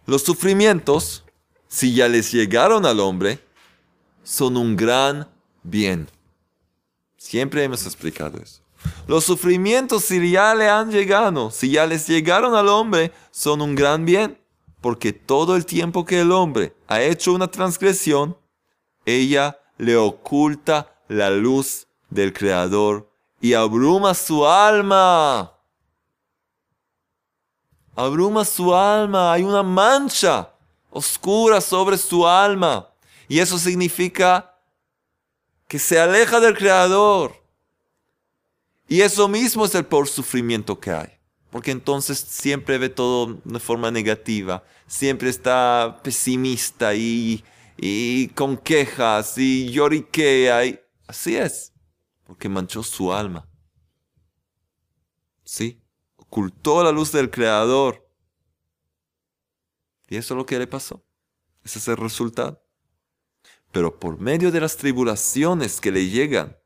Los 0.06 0.24
sufrimientos, 0.24 1.24
si 1.68 1.94
ya 1.94 2.08
les 2.08 2.32
llegaron 2.32 2.86
al 2.86 3.00
hombre, 3.00 3.40
son 4.24 4.58
un 4.58 4.76
gran 4.76 5.28
bien. 5.64 6.08
Siempre 7.18 7.64
hemos 7.64 7.86
explicado 7.86 8.38
eso. 8.38 8.62
Los 9.08 9.24
sufrimientos, 9.24 10.06
si 10.06 10.32
ya 10.32 10.54
le 10.54 10.70
han 10.70 10.92
llegado, 10.92 11.50
si 11.50 11.72
ya 11.72 11.88
les 11.88 12.08
llegaron 12.08 12.54
al 12.56 12.68
hombre, 12.68 13.12
son 13.32 13.62
un 13.62 13.76
gran 13.76 14.06
bien. 14.06 14.40
Porque 14.82 15.14
todo 15.14 15.56
el 15.56 15.66
tiempo 15.66 16.06
que 16.06 16.22
el 16.22 16.32
hombre 16.32 16.76
ha 16.88 17.02
hecho 17.02 17.34
una 17.34 17.48
transgresión, 17.48 18.38
ella 19.06 19.60
le 19.78 19.98
oculta 19.98 21.02
la 21.08 21.32
luz 21.32 21.88
del 22.10 22.34
Creador 22.34 23.10
y 23.42 23.54
abruma 23.54 24.14
su 24.14 24.46
alma 24.46 25.55
abruma 27.96 28.44
su 28.46 28.76
alma, 28.76 29.32
hay 29.32 29.44
una 29.44 29.64
mancha 29.64 30.52
oscura 30.90 31.62
sobre 31.62 31.98
su 31.98 32.28
alma. 32.28 32.90
Y 33.28 33.40
eso 33.40 33.58
significa 33.58 34.54
que 35.68 35.80
se 35.80 36.00
aleja 36.00 36.40
del 36.40 36.58
Creador. 36.58 37.44
Y 38.88 39.02
eso 39.02 39.28
mismo 39.28 39.66
es 39.66 39.74
el 39.76 39.86
por 39.86 40.08
sufrimiento 40.08 40.80
que 40.80 40.92
hay. 40.92 41.10
Porque 41.50 41.72
entonces 41.72 42.20
siempre 42.20 42.78
ve 42.78 42.90
todo 42.90 43.40
de 43.44 43.60
forma 43.60 43.90
negativa, 43.90 44.64
siempre 44.88 45.30
está 45.30 46.02
pesimista 46.04 46.94
y, 46.94 47.44
y 47.78 48.28
con 48.30 48.58
quejas 48.58 49.38
y 49.38 49.72
lloriquea. 49.72 50.66
Y 50.66 50.80
así 51.08 51.36
es, 51.38 51.72
porque 52.26 52.50
manchó 52.50 52.84
su 52.84 53.12
alma. 53.14 53.48
¿Sí? 55.44 55.82
Ocultó 56.36 56.84
la 56.84 56.92
luz 56.92 57.14
del 57.14 57.32
Creador. 57.32 58.06
Y 60.10 60.18
eso 60.18 60.34
es 60.34 60.38
lo 60.38 60.46
que 60.46 60.60
le 60.60 60.68
pasó. 60.68 61.02
Ese 61.64 61.80
es 61.80 61.88
el 61.88 61.96
resultado. 61.96 62.62
Pero 63.72 63.98
por 63.98 64.20
medio 64.20 64.52
de 64.52 64.60
las 64.60 64.76
tribulaciones 64.76 65.80
que 65.80 65.94
le 65.94 66.10
llegan, 66.10 66.58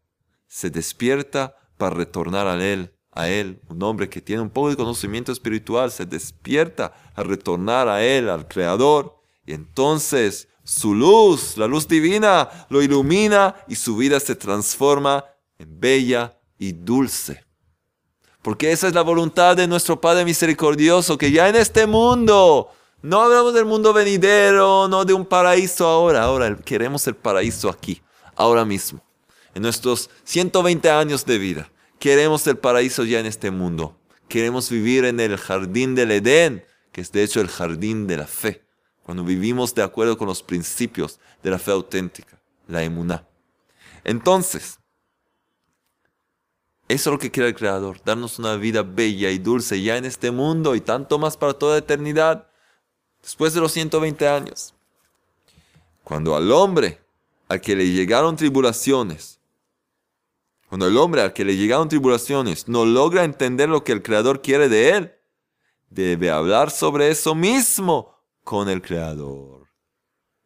se 0.47 0.71
despierta 0.71 1.55
para 1.77 1.95
retornar 1.95 2.47
a 2.47 2.55
Él. 2.65 2.95
A 3.11 3.29
Él, 3.29 3.61
un 3.69 3.83
hombre 3.83 4.09
que 4.09 4.21
tiene 4.21 4.41
un 4.41 4.49
poco 4.49 4.71
de 4.71 4.75
conocimiento 4.75 5.31
espiritual, 5.31 5.91
se 5.91 6.07
despierta 6.07 6.91
a 7.13 7.21
retornar 7.21 7.88
a 7.88 8.03
Él, 8.03 8.27
al 8.27 8.47
Creador. 8.47 9.21
Y 9.45 9.53
entonces 9.53 10.47
su 10.63 10.95
luz, 10.95 11.57
la 11.57 11.67
luz 11.67 11.88
divina, 11.88 12.49
lo 12.69 12.81
ilumina 12.81 13.55
y 13.67 13.75
su 13.75 13.95
vida 13.95 14.19
se 14.19 14.35
transforma 14.35 15.25
en 15.59 15.79
bella 15.79 16.39
y 16.57 16.71
dulce. 16.71 17.49
Porque 18.41 18.72
esa 18.72 18.88
es 18.88 18.93
la 18.93 19.01
voluntad 19.01 19.58
de 19.58 19.67
nuestro 19.67 20.00
Padre 20.00 20.25
misericordioso, 20.25 21.17
que 21.17 21.31
ya 21.31 21.50
en 21.50 21.55
este 21.55 21.88
mundo 21.88 22.69
No 23.01 23.22
hablamos 23.22 23.53
del 23.53 23.63
mundo 23.63 23.93
venidero, 23.93 24.89
no 24.89 25.05
de 25.05 25.13
un 25.13 25.25
paraíso 25.25 25.88
ahora. 25.88 26.24
Ahora 26.24 26.58
queremos 26.58 27.08
el 27.08 27.15
paraíso 27.15 27.69
aquí, 27.69 28.01
ahora 28.36 28.65
mismo. 28.65 29.01
En 29.55 29.62
nuestros 29.62 30.10
120 30.25 30.89
años 30.89 31.25
de 31.25 31.38
vida. 31.38 31.72
Queremos 31.98 32.46
el 32.48 32.58
paraíso 32.58 33.05
ya 33.05 33.19
en 33.19 33.25
este 33.25 33.51
mundo. 33.51 33.98
Queremos 34.27 34.69
vivir 34.69 35.05
en 35.05 35.19
el 35.22 35.38
jardín 35.38 35.96
del 35.96 36.12
Edén, 36.12 36.65
que 36.91 37.00
es 37.01 37.12
de 37.12 37.24
hecho 37.24 37.39
el 37.39 37.48
jardín 37.48 38.05
de 38.05 38.17
la 38.17 38.27
fe. 38.27 38.63
Cuando 39.03 39.24
vivimos 39.24 39.74
de 39.75 39.84
acuerdo 39.84 40.17
con 40.17 40.27
los 40.27 40.43
principios 40.43 41.19
de 41.41 41.51
la 41.51 41.60
fe 41.60 41.72
auténtica, 41.72 42.39
la 42.67 42.84
emuná. 42.84 43.25
Entonces, 44.03 44.78
eso 46.89 47.12
es 47.12 47.13
lo 47.13 47.19
que 47.19 47.29
quiere 47.29 47.50
el 47.50 47.55
Creador, 47.55 48.01
darnos 48.03 48.39
una 48.39 48.55
vida 48.55 48.81
bella 48.81 49.29
y 49.29 49.38
dulce 49.38 49.79
ya 49.79 49.98
en 49.98 50.05
este 50.05 50.31
mundo 50.31 50.74
y 50.74 50.81
tanto 50.81 51.19
más 51.19 51.38
para 51.38 51.53
toda 51.53 51.77
eternidad, 51.77 52.48
después 53.22 53.53
de 53.53 53.62
los 53.62 53.72
120 53.74 54.27
años. 54.27 54.74
Cuando 56.03 56.36
al 56.36 56.51
hombre 56.51 57.00
al 57.48 57.62
que 57.62 57.75
le 57.75 57.88
llegaron 57.91 58.36
tribulaciones, 58.36 59.39
cuando 60.67 60.88
el 60.88 60.98
hombre 60.98 61.22
al 61.22 61.31
que 61.31 61.46
le 61.46 61.55
llegaron 61.55 61.89
tribulaciones 61.89 62.67
no 62.67 62.86
logra 62.86 63.24
entender 63.24 63.69
lo 63.69 63.84
que 63.84 63.91
el 63.91 64.01
Creador 64.01 64.41
quiere 64.41 64.67
de 64.67 64.89
él, 64.89 65.13
debe 65.91 66.31
hablar 66.31 66.72
sobre 66.72 67.12
eso 67.12 67.36
mismo 67.36 68.17
con 68.43 68.67
el 68.67 68.81
Creador. 68.81 69.67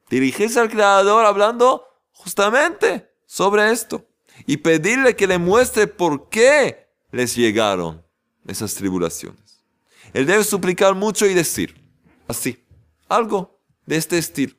Dirigirse 0.09 0.59
al 0.59 0.69
Creador 0.69 1.23
hablando 1.23 1.87
justamente 2.11 3.09
sobre 3.25 3.71
esto 3.71 4.05
y 4.45 4.57
pedirle 4.57 5.15
que 5.15 5.27
le 5.27 5.37
muestre 5.37 5.87
por 5.87 6.29
qué 6.29 6.89
les 7.11 7.35
llegaron 7.35 8.03
esas 8.47 8.73
tribulaciones. 8.75 9.63
Él 10.13 10.25
debe 10.25 10.43
suplicar 10.43 10.95
mucho 10.95 11.25
y 11.25 11.33
decir, 11.33 11.75
así, 12.27 12.63
algo 13.07 13.59
de 13.85 13.97
este 13.97 14.17
estilo. 14.17 14.55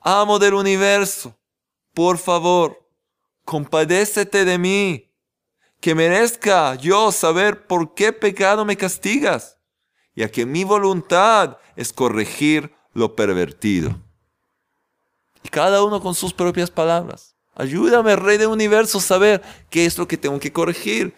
Amo 0.00 0.38
del 0.38 0.54
universo, 0.54 1.36
por 1.94 2.18
favor, 2.18 2.88
compadécete 3.44 4.44
de 4.44 4.58
mí, 4.58 5.12
que 5.80 5.94
merezca 5.94 6.74
yo 6.74 7.12
saber 7.12 7.66
por 7.66 7.94
qué 7.94 8.12
pecado 8.12 8.64
me 8.64 8.76
castigas, 8.76 9.58
ya 10.14 10.30
que 10.30 10.46
mi 10.46 10.64
voluntad 10.64 11.58
es 11.76 11.92
corregir 11.92 12.74
lo 12.92 13.14
pervertido. 13.14 13.96
Y 15.42 15.48
cada 15.48 15.82
uno 15.84 16.00
con 16.00 16.14
sus 16.14 16.32
propias 16.32 16.70
palabras. 16.70 17.37
Ayúdame, 17.58 18.14
Rey 18.14 18.38
del 18.38 18.48
Universo, 18.48 18.98
a 18.98 19.02
saber 19.02 19.42
qué 19.68 19.84
es 19.84 19.98
lo 19.98 20.06
que 20.06 20.16
tengo 20.16 20.38
que 20.38 20.52
corregir. 20.52 21.14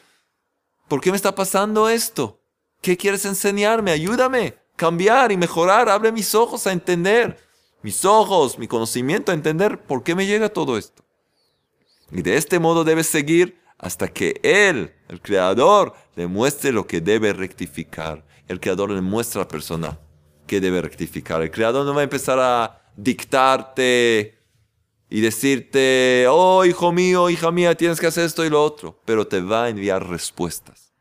¿Por 0.88 1.02
qué 1.02 1.11
me 1.11 1.16
está 1.16 1.35
pasando 1.35 1.88
esto? 1.88 2.40
¿Qué 2.80 2.97
quieres 2.97 3.26
enseñarme? 3.26 3.92
Ayúdame, 3.92 4.56
cambiar 4.75 5.32
y 5.32 5.37
mejorar. 5.37 5.90
Abre 5.90 6.11
mis 6.12 6.35
ojos 6.35 6.66
a 6.66 6.73
entender. 6.73 7.38
Mis 7.82 8.06
ojos, 8.06 8.59
mi 8.59 8.66
conocimiento 8.66 9.30
a 9.30 9.35
entender 9.35 9.82
por 9.82 10.02
qué 10.02 10.14
me 10.14 10.26
llega 10.26 10.49
todo 10.49 10.78
esto. 10.78 11.04
Y 12.11 12.23
de 12.23 12.37
este 12.37 12.59
modo 12.59 12.85
debes 12.85 13.06
seguir 13.06 13.61
hasta 13.78 14.09
que 14.09 14.40
Él, 14.42 14.94
el 15.09 15.20
Creador, 15.20 15.94
le 16.16 16.26
muestre 16.26 16.73
lo 16.73 16.87
que 16.87 17.02
debe 17.02 17.35
rectificar. 17.35 18.25
El 18.49 18.61
Creador 18.61 18.90
le 18.90 19.02
muestra 19.02 19.42
a 19.42 19.44
la 19.44 19.49
persona 19.49 19.99
que 20.47 20.61
debe 20.61 20.80
rectificar. 20.80 21.42
El 21.42 21.50
Creador 21.50 21.85
no 21.85 21.94
va 21.94 22.00
a 22.00 22.04
empezar 22.04 22.38
a 22.40 22.82
dictarte 22.97 24.39
y 25.11 25.21
decirte, 25.21 26.26
oh 26.29 26.64
hijo 26.64 26.93
mío, 26.93 27.29
hija 27.29 27.50
mía, 27.50 27.75
tienes 27.75 27.99
que 27.99 28.07
hacer 28.07 28.25
esto 28.25 28.45
y 28.45 28.49
lo 28.49 28.62
otro, 28.62 28.97
pero 29.05 29.26
te 29.26 29.40
va 29.40 29.64
a 29.64 29.69
enviar 29.69 30.09
respuestas. 30.09 30.93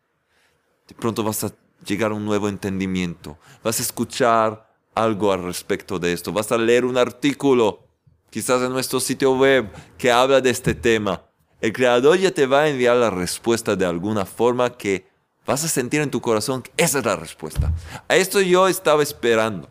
De 0.88 0.96
pronto 0.96 1.24
vas 1.24 1.44
a 1.44 1.54
llegar 1.86 2.12
a 2.12 2.16
un 2.16 2.26
nuevo 2.26 2.50
entendimiento, 2.50 3.38
vas 3.64 3.80
a 3.80 3.84
escuchar 3.84 4.68
algo 4.96 5.32
al 5.32 5.44
respecto 5.44 6.00
de 6.00 6.12
esto, 6.12 6.34
vas 6.34 6.52
a 6.52 6.58
leer 6.58 6.86
un 6.86 6.98
artículo, 6.98 7.86
quizás 8.32 8.64
en 8.64 8.72
nuestro 8.72 9.00
sitio 9.00 9.38
web, 9.38 9.72
que 9.98 10.12
habla 10.12 10.42
de 10.42 10.50
este 10.50 10.74
tema. 10.74 11.24
El 11.62 11.72
creador 11.72 12.18
ya 12.18 12.32
te 12.32 12.48
va 12.48 12.62
a 12.62 12.70
enviar 12.70 12.98
la 12.98 13.12
respuesta 13.12 13.76
de 13.76 13.86
alguna 13.86 14.26
forma 14.26 14.76
que 14.76 15.06
vas 15.46 15.64
a 15.64 15.68
sentir 15.68 16.02
en 16.02 16.10
tu 16.10 16.20
corazón 16.20 16.64
que 16.64 16.72
esa 16.78 17.00
es 17.00 17.06
la 17.06 17.16
respuesta. 17.16 17.72
A 18.08 18.16
esto 18.16 18.42
yo 18.42 18.68
estaba 18.68 19.04
esperando. 19.04 19.70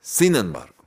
Sin 0.00 0.34
embargo, 0.34 0.77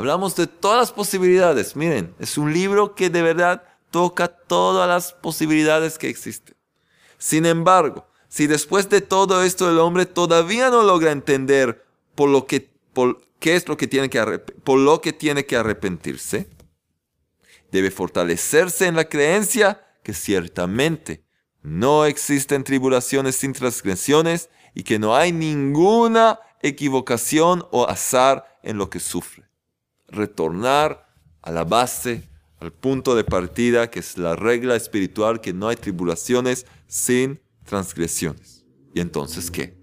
Hablamos 0.00 0.34
de 0.34 0.46
todas 0.46 0.78
las 0.78 0.92
posibilidades. 0.92 1.76
Miren, 1.76 2.14
es 2.18 2.38
un 2.38 2.54
libro 2.54 2.94
que 2.94 3.10
de 3.10 3.20
verdad 3.20 3.64
toca 3.90 4.28
todas 4.28 4.88
las 4.88 5.12
posibilidades 5.12 5.98
que 5.98 6.08
existen. 6.08 6.56
Sin 7.18 7.44
embargo, 7.44 8.08
si 8.26 8.46
después 8.46 8.88
de 8.88 9.02
todo 9.02 9.42
esto 9.44 9.68
el 9.68 9.78
hombre 9.78 10.06
todavía 10.06 10.70
no 10.70 10.82
logra 10.84 11.12
entender 11.12 11.84
por 12.14 12.30
lo 12.30 12.46
que, 12.46 12.70
qué 13.40 13.56
es 13.56 13.68
lo 13.68 13.76
que 13.76 13.88
tiene 13.88 14.08
que, 14.08 14.38
por 14.38 14.78
lo 14.78 15.02
que 15.02 15.12
tiene 15.12 15.44
que 15.44 15.58
arrepentirse, 15.58 16.48
debe 17.70 17.90
fortalecerse 17.90 18.86
en 18.86 18.96
la 18.96 19.06
creencia 19.06 19.86
que 20.02 20.14
ciertamente 20.14 21.26
no 21.60 22.06
existen 22.06 22.64
tribulaciones 22.64 23.36
sin 23.36 23.52
transgresiones 23.52 24.48
y 24.74 24.82
que 24.82 24.98
no 24.98 25.14
hay 25.14 25.30
ninguna 25.30 26.40
equivocación 26.62 27.66
o 27.70 27.86
azar 27.86 28.58
en 28.62 28.78
lo 28.78 28.88
que 28.88 28.98
sufre 28.98 29.49
retornar 30.10 31.08
a 31.42 31.50
la 31.50 31.64
base, 31.64 32.28
al 32.58 32.72
punto 32.72 33.14
de 33.14 33.24
partida, 33.24 33.90
que 33.90 34.00
es 34.00 34.18
la 34.18 34.36
regla 34.36 34.76
espiritual, 34.76 35.40
que 35.40 35.52
no 35.52 35.68
hay 35.68 35.76
tribulaciones 35.76 36.66
sin 36.86 37.40
transgresiones. 37.64 38.64
¿Y 38.94 39.00
entonces 39.00 39.50
qué? 39.50 39.78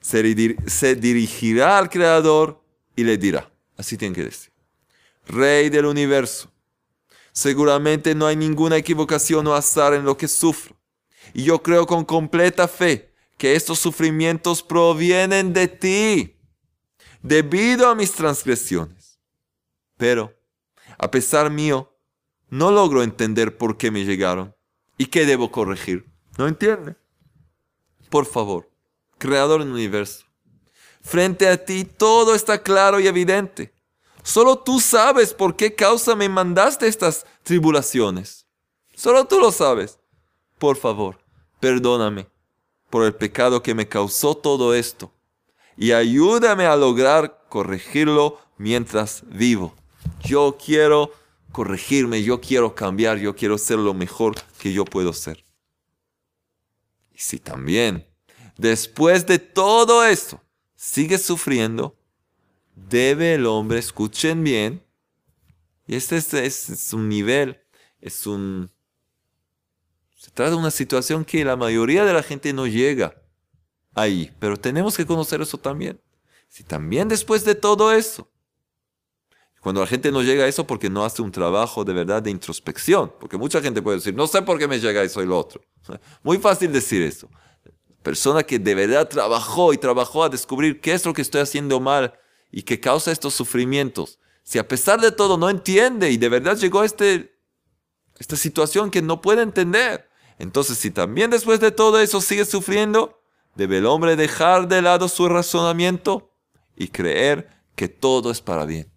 Se, 0.00 0.94
dirigirá 0.94 1.78
al 1.78 1.90
Creador 1.90 2.64
y 2.96 3.04
le 3.04 3.18
dirá, 3.18 3.50
así 3.76 3.96
tiene 3.96 4.14
que 4.14 4.24
decir, 4.24 4.50
Rey 5.26 5.68
del 5.68 5.84
universo, 5.84 6.50
seguramente 7.32 8.14
no 8.14 8.26
hay 8.26 8.36
ninguna 8.36 8.76
equivocación 8.76 9.46
o 9.46 9.54
azar 9.54 9.92
en 9.92 10.04
lo 10.04 10.16
que 10.16 10.26
sufro. 10.26 10.74
Y 11.34 11.44
yo 11.44 11.62
creo 11.62 11.86
con 11.86 12.04
completa 12.04 12.66
fe 12.66 13.12
que 13.36 13.54
estos 13.54 13.78
sufrimientos 13.78 14.62
provienen 14.62 15.52
de 15.52 15.68
ti, 15.68 16.36
debido 17.22 17.88
a 17.88 17.94
mis 17.94 18.12
transgresiones. 18.12 18.99
Pero, 20.00 20.34
a 20.96 21.10
pesar 21.10 21.50
mío, 21.50 21.92
no 22.48 22.70
logro 22.70 23.02
entender 23.02 23.58
por 23.58 23.76
qué 23.76 23.90
me 23.90 24.06
llegaron 24.06 24.56
y 24.96 25.06
qué 25.06 25.26
debo 25.26 25.52
corregir. 25.52 26.10
¿No 26.38 26.48
entiende? 26.48 26.96
Por 28.08 28.24
favor, 28.24 28.70
Creador 29.18 29.60
del 29.60 29.70
universo, 29.70 30.24
frente 31.02 31.46
a 31.46 31.62
ti 31.62 31.84
todo 31.84 32.34
está 32.34 32.62
claro 32.62 32.98
y 32.98 33.08
evidente. 33.08 33.74
Solo 34.22 34.58
tú 34.58 34.80
sabes 34.80 35.34
por 35.34 35.54
qué 35.54 35.74
causa 35.74 36.16
me 36.16 36.30
mandaste 36.30 36.88
estas 36.88 37.26
tribulaciones. 37.42 38.46
Solo 38.96 39.26
tú 39.26 39.38
lo 39.38 39.52
sabes. 39.52 39.98
Por 40.58 40.78
favor, 40.78 41.18
perdóname 41.60 42.26
por 42.88 43.04
el 43.04 43.14
pecado 43.14 43.62
que 43.62 43.74
me 43.74 43.86
causó 43.86 44.34
todo 44.34 44.72
esto 44.74 45.12
y 45.76 45.92
ayúdame 45.92 46.64
a 46.64 46.76
lograr 46.76 47.44
corregirlo 47.50 48.38
mientras 48.56 49.24
vivo. 49.26 49.74
Yo 50.22 50.58
quiero 50.62 51.12
corregirme, 51.52 52.22
yo 52.22 52.40
quiero 52.40 52.74
cambiar, 52.74 53.18
yo 53.18 53.34
quiero 53.34 53.58
ser 53.58 53.78
lo 53.78 53.94
mejor 53.94 54.36
que 54.58 54.72
yo 54.72 54.84
puedo 54.84 55.12
ser. 55.12 55.44
Y 57.12 57.18
si 57.18 57.38
también, 57.38 58.06
después 58.56 59.26
de 59.26 59.38
todo 59.38 60.04
esto, 60.04 60.40
sigue 60.76 61.18
sufriendo, 61.18 61.96
debe 62.74 63.34
el 63.34 63.46
hombre, 63.46 63.78
escuchen 63.78 64.42
bien, 64.44 64.82
y 65.86 65.96
este 65.96 66.16
es, 66.16 66.92
un 66.92 67.08
nivel, 67.08 67.60
es 68.00 68.24
un... 68.24 68.70
Se 70.14 70.30
trata 70.30 70.52
de 70.52 70.56
una 70.56 70.70
situación 70.70 71.24
que 71.24 71.44
la 71.44 71.56
mayoría 71.56 72.04
de 72.04 72.12
la 72.12 72.22
gente 72.22 72.52
no 72.52 72.68
llega 72.68 73.20
ahí, 73.94 74.32
pero 74.38 74.56
tenemos 74.56 74.96
que 74.96 75.04
conocer 75.04 75.40
eso 75.40 75.58
también. 75.58 76.00
Si 76.48 76.62
también 76.62 77.08
después 77.08 77.44
de 77.44 77.56
todo 77.56 77.92
eso, 77.92 78.29
cuando 79.60 79.82
la 79.82 79.86
gente 79.86 80.10
no 80.10 80.22
llega 80.22 80.44
a 80.44 80.48
eso 80.48 80.66
porque 80.66 80.88
no 80.88 81.04
hace 81.04 81.20
un 81.20 81.30
trabajo 81.30 81.84
de 81.84 81.92
verdad 81.92 82.22
de 82.22 82.30
introspección, 82.30 83.12
porque 83.20 83.36
mucha 83.36 83.60
gente 83.60 83.82
puede 83.82 83.98
decir, 83.98 84.14
no 84.14 84.26
sé 84.26 84.40
por 84.42 84.58
qué 84.58 84.66
me 84.66 84.80
llega 84.80 85.02
eso 85.02 85.22
y 85.22 85.26
lo 85.26 85.38
otro. 85.38 85.60
Muy 86.22 86.38
fácil 86.38 86.72
decir 86.72 87.02
eso. 87.02 87.28
Persona 88.02 88.42
que 88.42 88.58
de 88.58 88.74
verdad 88.74 89.06
trabajó 89.08 89.74
y 89.74 89.78
trabajó 89.78 90.24
a 90.24 90.30
descubrir 90.30 90.80
qué 90.80 90.92
es 90.92 91.04
lo 91.04 91.12
que 91.12 91.20
estoy 91.20 91.42
haciendo 91.42 91.78
mal 91.78 92.14
y 92.50 92.62
que 92.62 92.80
causa 92.80 93.12
estos 93.12 93.34
sufrimientos. 93.34 94.18
Si 94.42 94.58
a 94.58 94.66
pesar 94.66 95.00
de 95.00 95.12
todo 95.12 95.36
no 95.36 95.50
entiende 95.50 96.10
y 96.10 96.16
de 96.16 96.30
verdad 96.30 96.56
llegó 96.56 96.80
a 96.80 96.86
este, 96.86 97.38
esta 98.18 98.36
situación 98.36 98.90
que 98.90 99.02
no 99.02 99.20
puede 99.20 99.42
entender, 99.42 100.08
entonces 100.38 100.78
si 100.78 100.90
también 100.90 101.30
después 101.30 101.60
de 101.60 101.70
todo 101.70 102.00
eso 102.00 102.22
sigue 102.22 102.46
sufriendo, 102.46 103.20
debe 103.54 103.78
el 103.78 103.86
hombre 103.86 104.16
dejar 104.16 104.68
de 104.68 104.80
lado 104.80 105.06
su 105.08 105.28
razonamiento 105.28 106.32
y 106.76 106.88
creer 106.88 107.50
que 107.76 107.88
todo 107.88 108.30
es 108.30 108.40
para 108.40 108.64
bien. 108.64 108.90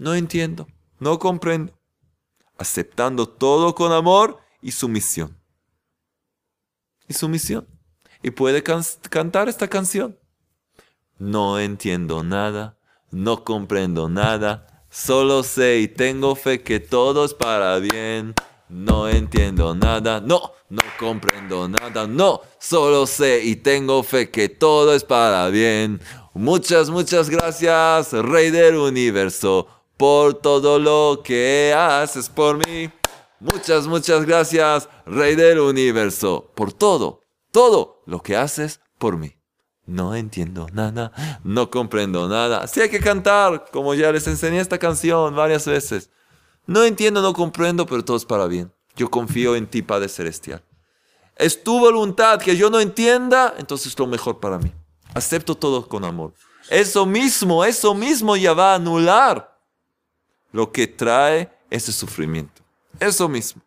No 0.00 0.14
entiendo, 0.14 0.66
no 0.98 1.18
comprendo. 1.18 1.78
Aceptando 2.56 3.28
todo 3.28 3.74
con 3.74 3.92
amor 3.92 4.40
y 4.62 4.70
sumisión. 4.70 5.36
Y 7.06 7.12
sumisión. 7.12 7.68
y 8.22 8.30
puede 8.30 8.62
cantar 8.62 9.50
esta 9.50 9.68
canción. 9.68 10.18
No 11.18 11.58
entiendo 11.58 12.22
nada, 12.22 12.78
no 13.10 13.44
comprendo 13.44 14.08
nada, 14.08 14.86
solo 14.88 15.42
sé 15.42 15.80
y 15.80 15.88
tengo 15.88 16.34
fe 16.34 16.62
que 16.62 16.80
todo 16.80 17.26
es 17.26 17.34
para 17.34 17.78
bien. 17.78 18.34
No 18.70 19.06
entiendo 19.06 19.74
nada, 19.74 20.22
no, 20.22 20.52
no 20.70 20.82
comprendo 20.98 21.68
nada, 21.68 22.06
no, 22.06 22.40
solo 22.58 23.06
sé 23.06 23.42
y 23.44 23.56
tengo 23.56 24.02
fe 24.02 24.30
que 24.30 24.48
todo 24.48 24.94
es 24.94 25.04
para 25.04 25.48
bien. 25.48 26.00
Muchas, 26.32 26.88
muchas 26.88 27.28
gracias, 27.28 28.12
Rey 28.12 28.50
del 28.50 28.76
Universo, 28.76 29.66
por 30.00 30.32
todo 30.32 30.78
lo 30.78 31.20
que 31.22 31.74
haces 31.76 32.30
por 32.30 32.56
mí. 32.56 32.90
Muchas, 33.38 33.86
muchas 33.86 34.24
gracias, 34.24 34.88
Rey 35.04 35.36
del 35.36 35.60
Universo, 35.60 36.50
por 36.54 36.72
todo, 36.72 37.20
todo 37.52 38.02
lo 38.06 38.22
que 38.22 38.34
haces 38.34 38.80
por 38.96 39.18
mí. 39.18 39.36
No 39.84 40.14
entiendo 40.14 40.68
nada, 40.72 41.12
no 41.44 41.70
comprendo 41.70 42.30
nada. 42.30 42.66
Sí 42.66 42.80
hay 42.80 42.88
que 42.88 43.00
cantar, 43.00 43.66
como 43.70 43.92
ya 43.92 44.10
les 44.10 44.26
enseñé 44.26 44.60
esta 44.60 44.78
canción 44.78 45.36
varias 45.36 45.66
veces. 45.66 46.08
No 46.64 46.82
entiendo, 46.82 47.20
no 47.20 47.34
comprendo, 47.34 47.84
pero 47.84 48.02
todo 48.02 48.16
es 48.16 48.24
para 48.24 48.46
bien. 48.46 48.72
Yo 48.96 49.10
confío 49.10 49.54
en 49.54 49.66
ti, 49.66 49.82
Padre 49.82 50.08
Celestial. 50.08 50.64
Es 51.36 51.62
tu 51.62 51.78
voluntad 51.78 52.40
que 52.40 52.56
yo 52.56 52.70
no 52.70 52.80
entienda, 52.80 53.52
entonces 53.58 53.88
es 53.88 53.98
lo 53.98 54.06
mejor 54.06 54.40
para 54.40 54.56
mí. 54.56 54.72
Acepto 55.12 55.54
todo 55.54 55.86
con 55.86 56.06
amor. 56.06 56.32
Eso 56.70 57.04
mismo, 57.04 57.66
eso 57.66 57.94
mismo 57.94 58.34
ya 58.34 58.54
va 58.54 58.72
a 58.72 58.76
anular 58.76 59.49
lo 60.52 60.72
que 60.72 60.86
trae 60.86 61.50
ese 61.70 61.92
sufrimiento. 61.92 62.62
Eso 62.98 63.28
mismo. 63.28 63.62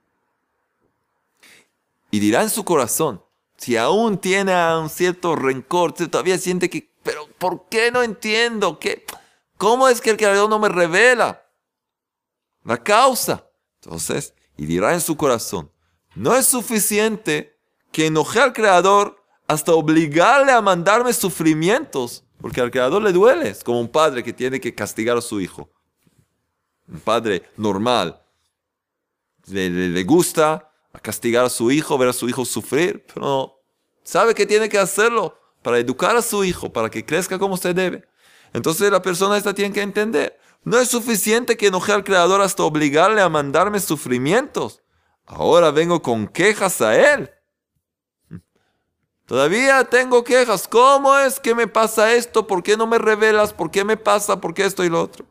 Y 2.12 2.20
dirá 2.20 2.44
en 2.44 2.50
su 2.50 2.64
corazón, 2.64 3.24
si 3.58 3.78
aún 3.78 4.18
tiene 4.18 4.54
un 4.78 4.90
cierto 4.90 5.36
rencor, 5.36 5.94
todavía 5.94 6.38
siente 6.38 6.70
que, 6.70 6.92
pero 7.02 7.28
¿por 7.38 7.68
qué 7.70 7.92
no 7.92 8.04
entiendo? 8.04 8.78
¿Qué? 8.78 9.06
¿Cómo 9.58 9.88
es 9.88 10.02
que 10.02 10.12
el 10.12 10.18
Creador 10.18 10.50
no 10.50 10.60
me 10.60 10.70
revela 10.70 11.46
la 12.64 12.84
causa? 12.84 13.48
Entonces, 13.82 14.34
y 14.58 14.66
dirá 14.66 14.94
en 14.94 15.02
su 15.02 15.18
corazón, 15.18 15.72
no 16.16 16.36
es 16.36 16.46
suficiente 16.46 17.58
que 17.92 18.08
enoje 18.08 18.40
al 18.40 18.54
Creador 18.54 19.24
hasta 19.48 19.74
obligarle 19.74 20.52
a 20.52 20.62
mandarme 20.62 21.14
sufrimientos, 21.14 22.24
porque 22.40 22.62
al 22.62 22.72
Creador 22.72 23.02
le 23.02 23.12
duele, 23.12 23.50
es 23.50 23.64
como 23.64 23.80
un 23.80 23.90
padre 23.90 24.24
que 24.24 24.34
tiene 24.34 24.60
que 24.60 24.76
castigar 24.76 25.18
a 25.18 25.22
su 25.22 25.40
hijo. 25.40 25.70
Un 26.88 27.00
padre 27.00 27.44
normal. 27.58 28.22
Le, 29.46 29.70
le 29.70 30.04
gusta 30.04 30.72
castigar 31.02 31.46
a 31.46 31.50
su 31.50 31.72
hijo, 31.72 31.98
ver 31.98 32.10
a 32.10 32.14
su 32.14 32.30
hijo 32.30 32.46
sufrir, 32.46 33.06
pero 33.14 33.60
sabe 34.04 34.36
que 34.36 34.46
tiene 34.46 34.70
que 34.70 34.78
hacerlo 34.78 35.38
para 35.62 35.80
educar 35.80 36.16
a 36.16 36.22
su 36.22 36.44
hijo, 36.44 36.72
para 36.72 36.90
que 36.90 37.06
crezca 37.06 37.40
como 37.40 37.58
se 37.58 37.74
debe. 37.74 38.08
Entonces 38.54 38.92
la 38.92 39.02
persona 39.02 39.38
esta 39.38 39.54
tiene 39.54 39.74
que 39.74 39.82
entender, 39.82 40.40
no 40.64 40.80
es 40.80 40.90
suficiente 40.90 41.58
que 41.58 41.68
enoje 41.68 41.92
al 41.92 42.04
Creador 42.04 42.42
hasta 42.42 42.64
obligarle 42.64 43.22
a 43.22 43.30
mandarme 43.30 43.80
sufrimientos. 43.80 44.82
Ahora 45.26 45.72
vengo 45.72 46.02
con 46.02 46.28
quejas 46.28 46.82
a 46.82 46.96
Él. 47.14 47.30
Todavía 49.26 49.84
tengo 49.86 50.24
quejas. 50.24 50.68
¿Cómo 50.68 51.18
es 51.18 51.40
que 51.40 51.56
me 51.56 51.68
pasa 51.68 52.14
esto? 52.14 52.46
¿Por 52.46 52.64
qué 52.64 52.78
no 52.78 52.88
me 52.88 52.98
revelas? 52.98 53.54
¿Por 53.54 53.72
qué 53.72 53.84
me 53.84 53.98
pasa? 53.98 54.40
¿Por 54.40 54.54
qué 54.54 54.66
esto 54.66 54.84
y 54.84 54.90
lo 54.90 55.02
otro? 55.02 55.26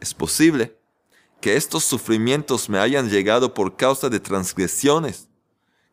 Es 0.00 0.14
posible 0.14 0.78
que 1.40 1.56
estos 1.56 1.84
sufrimientos 1.84 2.68
me 2.68 2.78
hayan 2.78 3.10
llegado 3.10 3.54
por 3.54 3.76
causa 3.76 4.08
de 4.08 4.20
transgresiones 4.20 5.28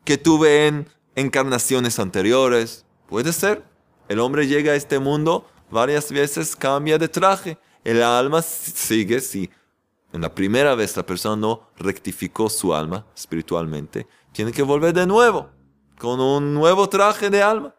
que 0.05 0.17
tuve 0.17 0.67
en 0.67 0.87
encarnaciones 1.15 1.99
anteriores. 1.99 2.85
Puede 3.07 3.33
ser. 3.33 3.63
El 4.07 4.19
hombre 4.19 4.47
llega 4.47 4.73
a 4.73 4.75
este 4.75 4.99
mundo 4.99 5.47
varias 5.69 6.11
veces 6.11 6.55
cambia 6.55 6.97
de 6.97 7.07
traje. 7.07 7.57
El 7.83 8.03
alma 8.03 8.41
sigue, 8.41 9.21
si 9.21 9.49
en 10.13 10.21
la 10.21 10.33
primera 10.33 10.75
vez 10.75 10.95
la 10.97 11.05
persona 11.05 11.35
no 11.35 11.69
rectificó 11.77 12.49
su 12.49 12.75
alma 12.75 13.05
espiritualmente, 13.15 14.07
tiene 14.33 14.51
que 14.51 14.61
volver 14.61 14.93
de 14.93 15.07
nuevo, 15.07 15.49
con 15.97 16.19
un 16.19 16.53
nuevo 16.53 16.89
traje 16.89 17.29
de 17.29 17.41
alma, 17.41 17.73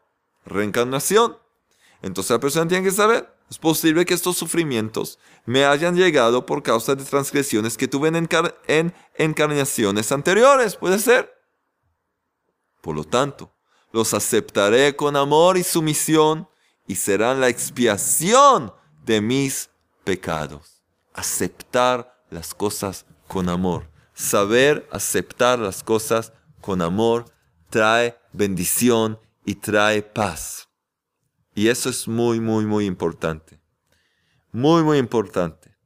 reencarnación. 0.44 1.36
Entonces 2.00 2.30
la 2.30 2.40
persona 2.40 2.66
tiene 2.66 2.84
que 2.84 2.90
saber, 2.90 3.32
es 3.50 3.58
posible 3.58 4.04
que 4.04 4.14
estos 4.14 4.36
sufrimientos 4.36 5.18
me 5.44 5.64
hayan 5.64 5.94
llegado 5.94 6.46
por 6.46 6.62
causa 6.62 6.94
de 6.94 7.04
transgresiones 7.04 7.76
que 7.76 7.88
tuve 7.88 8.08
en, 8.08 8.28
en 8.66 8.94
encarnaciones 9.16 10.10
anteriores, 10.12 10.76
puede 10.76 10.98
ser. 10.98 11.32
Por 12.80 12.96
lo 12.96 13.04
tanto, 13.04 13.52
los 13.92 14.14
aceptaré 14.14 14.96
con 14.96 15.16
amor 15.16 15.56
y 15.56 15.62
sumisión 15.62 16.48
y 16.86 16.96
serán 16.96 17.40
la 17.40 17.48
expiación 17.48 18.72
de 19.04 19.20
mis 19.20 19.70
pecados. 20.04 20.82
Aceptar 21.14 22.24
las 22.30 22.54
cosas 22.54 23.06
con 23.28 23.48
amor. 23.48 23.88
Saber 24.14 24.88
aceptar 24.90 25.58
las 25.58 25.82
cosas 25.82 26.32
con 26.60 26.82
amor 26.82 27.26
trae 27.70 28.18
bendición 28.32 29.18
y 29.44 29.54
trae 29.56 30.02
paz. 30.02 30.68
Y 31.54 31.68
eso 31.68 31.90
es 31.90 32.08
muy, 32.08 32.40
muy, 32.40 32.64
muy 32.64 32.86
importante. 32.86 33.60
Muy, 34.52 34.82
muy 34.82 34.98
importante. 34.98 35.76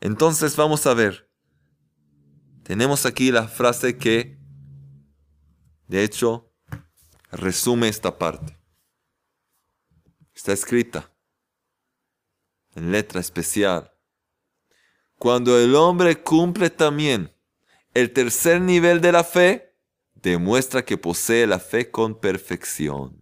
Entonces 0.00 0.56
vamos 0.56 0.86
a 0.86 0.94
ver. 0.94 1.30
Tenemos 2.62 3.06
aquí 3.06 3.30
la 3.32 3.48
frase 3.48 3.98
que, 3.98 4.38
de 5.88 6.04
hecho, 6.04 6.52
resume 7.30 7.88
esta 7.88 8.18
parte. 8.18 8.58
Está 10.34 10.52
escrita 10.52 11.12
en 12.74 12.92
letra 12.92 13.20
especial. 13.20 13.92
Cuando 15.18 15.58
el 15.58 15.74
hombre 15.74 16.22
cumple 16.22 16.70
también 16.70 17.32
el 17.94 18.12
tercer 18.12 18.60
nivel 18.60 19.00
de 19.00 19.12
la 19.12 19.24
fe, 19.24 19.76
demuestra 20.14 20.84
que 20.84 20.96
posee 20.96 21.46
la 21.46 21.58
fe 21.58 21.90
con 21.90 22.18
perfección. 22.18 23.21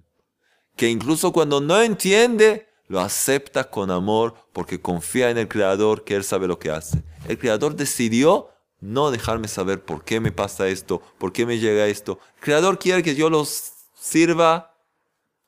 Que 0.80 0.88
incluso 0.88 1.30
cuando 1.30 1.60
no 1.60 1.82
entiende, 1.82 2.66
lo 2.88 3.00
acepta 3.00 3.68
con 3.68 3.90
amor 3.90 4.32
porque 4.54 4.80
confía 4.80 5.28
en 5.28 5.36
el 5.36 5.46
Creador 5.46 6.04
que 6.04 6.16
Él 6.16 6.24
sabe 6.24 6.48
lo 6.48 6.58
que 6.58 6.70
hace. 6.70 7.02
El 7.28 7.38
Creador 7.38 7.76
decidió 7.76 8.48
no 8.80 9.10
dejarme 9.10 9.46
saber 9.46 9.84
por 9.84 10.04
qué 10.04 10.20
me 10.20 10.32
pasa 10.32 10.68
esto, 10.68 11.02
por 11.18 11.34
qué 11.34 11.44
me 11.44 11.58
llega 11.58 11.86
esto. 11.86 12.18
El 12.36 12.40
Creador 12.40 12.78
quiere 12.78 13.02
que 13.02 13.14
yo 13.14 13.28
los 13.28 13.74
sirva 13.92 14.74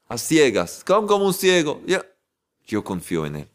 a 0.07 0.19
ciegas, 0.19 0.85
como, 0.85 1.25
un 1.25 1.33
ciego. 1.33 1.81
Yo 2.67 2.85
confío 2.85 3.25
en 3.25 3.37
Él. 3.37 3.51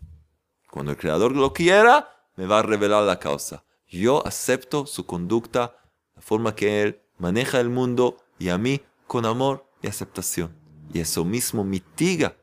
Cuando 0.71 0.93
el 0.93 0.97
Creador 0.97 1.35
lo 1.35 1.53
quiera, 1.53 2.09
me 2.37 2.47
va 2.47 2.57
a 2.57 2.63
revelar 2.63 3.03
la 3.03 3.19
causa. 3.19 3.63
Yo 3.87 4.25
acepto 4.25 4.87
su 4.87 5.05
conducta, 5.05 5.77
la 6.15 6.23
forma 6.23 6.55
que 6.55 6.81
Él 6.81 7.01
maneja 7.19 7.59
el 7.59 7.69
mundo 7.69 8.17
y 8.39 8.49
a 8.49 8.57
mí 8.57 8.81
con 9.05 9.27
amor 9.27 9.69
y 9.83 9.87
aceptación. 9.87 10.66
Y 10.93 10.99
eso 10.99 11.25
mismo 11.25 11.63
mitiga 11.63 12.35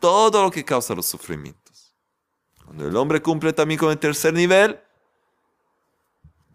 todo 0.00 0.42
lo 0.42 0.50
que 0.50 0.64
causa 0.64 0.94
los 0.94 1.06
sufrimientos. 1.06 1.94
Cuando 2.64 2.86
el 2.88 2.96
hombre 2.96 3.22
cumple 3.22 3.52
también 3.52 3.78
con 3.78 3.90
el 3.90 3.98
tercer 3.98 4.34
nivel, 4.34 4.80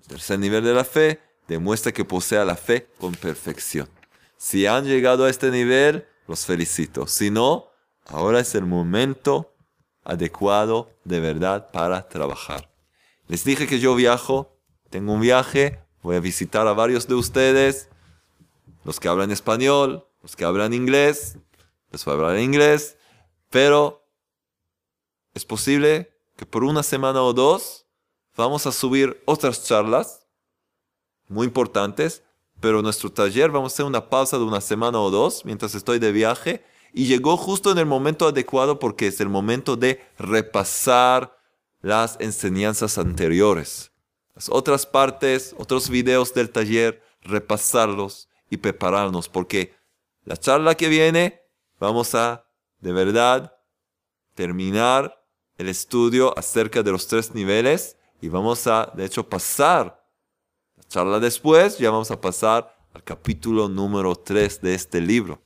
el 0.02 0.08
tercer 0.08 0.40
nivel 0.40 0.64
de 0.64 0.74
la 0.74 0.84
fe, 0.84 1.22
demuestra 1.48 1.92
que 1.92 2.06
posee 2.06 2.44
la 2.46 2.56
fe 2.56 2.88
con 3.00 3.14
perfección. 3.14 3.90
Si 4.38 4.66
han 4.66 4.86
llegado 4.86 5.26
a 5.26 5.30
este 5.30 5.52
nivel, 5.52 6.08
los 6.28 6.46
felicito. 6.46 7.08
Si 7.08 7.30
no, 7.30 7.68
ahora 8.08 8.40
es 8.40 8.56
el 8.56 8.66
momento 8.66 9.54
adecuado 10.04 10.90
de 11.04 11.20
verdad 11.20 11.72
para 11.72 12.08
trabajar. 12.10 12.72
Les 13.28 13.44
dije 13.44 13.68
que 13.68 13.80
yo 13.80 13.96
viajo, 13.96 14.58
tengo 14.90 15.14
un 15.14 15.22
viaje, 15.22 15.80
voy 16.02 16.16
a 16.16 16.20
visitar 16.20 16.68
a 16.68 16.74
varios 16.74 17.08
de 17.08 17.16
ustedes, 17.16 17.90
los 18.84 19.00
que 19.00 19.08
hablan 19.08 19.32
español, 19.32 20.08
los 20.22 20.36
que 20.36 20.46
hablan 20.46 20.74
inglés, 20.74 21.38
les 21.92 22.06
voy 22.06 22.14
a 22.14 22.18
hablar 22.18 22.40
inglés, 22.40 22.98
pero 23.50 24.08
es 25.34 25.46
posible 25.46 26.14
que 26.38 26.46
por 26.46 26.64
una 26.64 26.84
semana 26.84 27.22
o 27.22 27.34
dos 27.34 27.86
vamos 28.36 28.66
a 28.66 28.72
subir 28.72 29.22
otras 29.26 29.66
charlas 29.66 30.28
muy 31.28 31.48
importantes 31.48 32.24
pero 32.62 32.84
nuestro 32.84 33.12
taller 33.12 33.50
vamos 33.50 33.74
a 33.74 33.76
hacer 33.76 33.86
una 33.86 34.08
pausa 34.08 34.38
de 34.38 34.44
una 34.44 34.62
semana 34.62 35.00
o 35.00 35.10
dos 35.10 35.44
mientras 35.44 35.76
estoy 35.76 36.00
de 36.00 36.12
viaje 36.12 36.64
y 36.94 37.06
llegó 37.06 37.36
justo 37.36 37.72
en 37.72 37.80
el 37.80 37.88
momento 37.88 38.28
adecuado 38.28 38.80
porque 38.80 39.08
es 39.08 39.20
el 39.20 39.30
momento 39.30 39.76
de 39.76 40.00
repasar 40.20 41.36
las 41.82 42.18
enseñanzas 42.20 43.00
anteriores. 43.00 43.92
Las 44.36 44.48
otras 44.50 44.86
partes, 44.86 45.56
otros 45.58 45.90
videos 45.90 46.34
del 46.34 46.52
taller, 46.52 47.02
repasarlos 47.24 48.30
y 48.52 48.58
prepararnos 48.58 49.28
porque 49.28 49.74
la 50.24 50.38
charla 50.38 50.76
que 50.76 50.90
viene 50.90 51.42
vamos 51.80 52.14
a 52.14 52.46
de 52.80 52.92
verdad 52.92 53.58
terminar 54.36 55.26
el 55.58 55.68
estudio 55.68 56.38
acerca 56.38 56.84
de 56.84 56.92
los 56.92 57.08
tres 57.08 57.34
niveles 57.34 57.98
y 58.22 58.30
vamos 58.30 58.68
a 58.68 58.92
de 58.94 59.06
hecho 59.06 59.28
pasar 59.28 60.02
charla 60.92 61.22
después, 61.22 61.78
ya 61.78 61.90
vamos 61.90 62.12
a 62.12 62.20
pasar 62.20 62.76
al 62.94 63.02
capítulo 63.02 63.70
número 63.70 64.14
3 64.14 64.62
de 64.62 64.76
este 64.76 65.00
libro. 65.00 65.42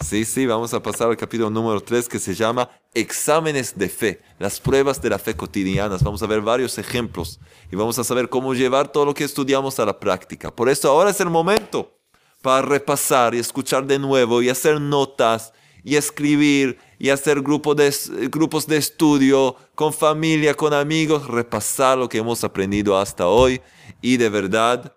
Sí, 0.00 0.24
sí, 0.24 0.46
vamos 0.46 0.74
a 0.74 0.82
pasar 0.82 1.10
al 1.10 1.16
capítulo 1.16 1.48
número 1.48 1.80
3 1.80 2.08
que 2.08 2.18
se 2.18 2.34
llama 2.34 2.68
Exámenes 2.92 3.78
de 3.78 3.88
fe, 3.88 4.20
las 4.40 4.58
pruebas 4.58 5.00
de 5.00 5.10
la 5.10 5.20
fe 5.20 5.36
cotidianas. 5.36 6.02
Vamos 6.02 6.24
a 6.24 6.26
ver 6.26 6.40
varios 6.40 6.76
ejemplos 6.78 7.38
y 7.70 7.76
vamos 7.76 8.00
a 8.00 8.04
saber 8.04 8.28
cómo 8.28 8.52
llevar 8.52 8.90
todo 8.90 9.04
lo 9.04 9.14
que 9.14 9.22
estudiamos 9.22 9.78
a 9.78 9.86
la 9.86 10.00
práctica. 10.00 10.50
Por 10.50 10.68
eso 10.68 10.90
ahora 10.90 11.10
es 11.10 11.20
el 11.20 11.30
momento 11.30 11.99
para 12.42 12.62
repasar 12.62 13.34
y 13.34 13.38
escuchar 13.38 13.86
de 13.86 13.98
nuevo 13.98 14.42
y 14.42 14.48
hacer 14.48 14.80
notas 14.80 15.52
y 15.82 15.96
escribir 15.96 16.78
y 16.98 17.10
hacer 17.10 17.40
grupos 17.40 17.76
de, 17.76 18.28
grupos 18.28 18.66
de 18.66 18.76
estudio 18.76 19.56
con 19.74 19.92
familia, 19.92 20.54
con 20.54 20.74
amigos, 20.74 21.26
repasar 21.26 21.98
lo 21.98 22.08
que 22.08 22.18
hemos 22.18 22.44
aprendido 22.44 22.98
hasta 22.98 23.26
hoy 23.26 23.60
y 24.00 24.16
de 24.16 24.28
verdad 24.28 24.94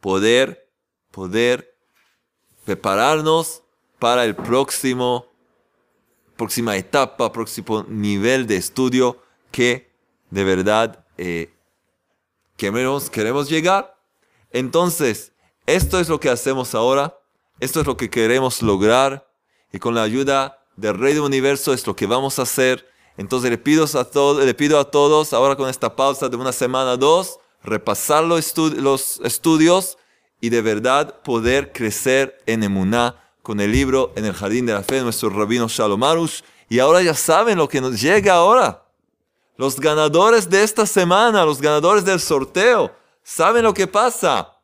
poder, 0.00 0.68
poder 1.10 1.74
prepararnos 2.64 3.62
para 3.98 4.24
el 4.24 4.36
próximo, 4.36 5.26
próxima 6.36 6.76
etapa, 6.76 7.32
próximo 7.32 7.84
nivel 7.88 8.46
de 8.46 8.56
estudio 8.56 9.22
que 9.50 9.90
de 10.30 10.44
verdad 10.44 11.04
eh, 11.16 11.52
queremos, 12.56 13.10
queremos 13.10 13.48
llegar. 13.48 13.96
Entonces, 14.50 15.32
esto 15.68 16.00
es 16.00 16.08
lo 16.08 16.18
que 16.18 16.30
hacemos 16.30 16.74
ahora, 16.74 17.20
esto 17.60 17.80
es 17.80 17.86
lo 17.86 17.94
que 17.94 18.08
queremos 18.08 18.62
lograr 18.62 19.28
y 19.70 19.78
con 19.78 19.94
la 19.94 20.02
ayuda 20.02 20.64
del 20.76 20.98
Rey 20.98 21.12
del 21.12 21.22
Universo 21.22 21.74
es 21.74 21.86
lo 21.86 21.94
que 21.94 22.06
vamos 22.06 22.38
a 22.38 22.42
hacer. 22.42 22.88
Entonces 23.18 23.50
le 23.50 23.58
pido 23.58 23.84
a, 23.84 24.04
todos, 24.04 24.42
le 24.42 24.54
pido 24.54 24.80
a 24.80 24.90
todos, 24.90 25.34
ahora 25.34 25.56
con 25.56 25.68
esta 25.68 25.94
pausa 25.94 26.30
de 26.30 26.36
una 26.38 26.52
semana, 26.52 26.96
dos, 26.96 27.38
repasar 27.62 28.24
los, 28.24 29.20
estudios 29.22 29.98
y 30.40 30.48
de 30.48 30.62
verdad 30.62 31.20
poder 31.20 31.70
crecer 31.72 32.38
en 32.46 32.62
Emuná 32.62 33.16
con 33.42 33.60
el 33.60 33.70
libro 33.70 34.12
En 34.16 34.24
el 34.24 34.32
Jardín 34.32 34.64
de 34.64 34.72
la 34.72 34.82
Fe 34.82 34.96
de 34.96 35.02
nuestro 35.02 35.28
rabino 35.28 35.68
Shalom 35.68 36.02
Arush. 36.02 36.40
Y 36.70 36.78
ahora 36.78 37.02
ya 37.02 37.12
saben 37.12 37.58
lo 37.58 37.68
que 37.68 37.82
nos 37.82 38.00
llega 38.00 38.34
ahora. 38.34 38.84
Los 39.58 39.78
ganadores 39.78 40.48
de 40.48 40.62
esta 40.62 40.86
semana, 40.86 41.44
los 41.44 41.60
ganadores 41.60 42.06
del 42.06 42.20
sorteo, 42.20 42.90
saben 43.22 43.64
lo 43.64 43.74
que 43.74 43.86
pasa. 43.86 44.57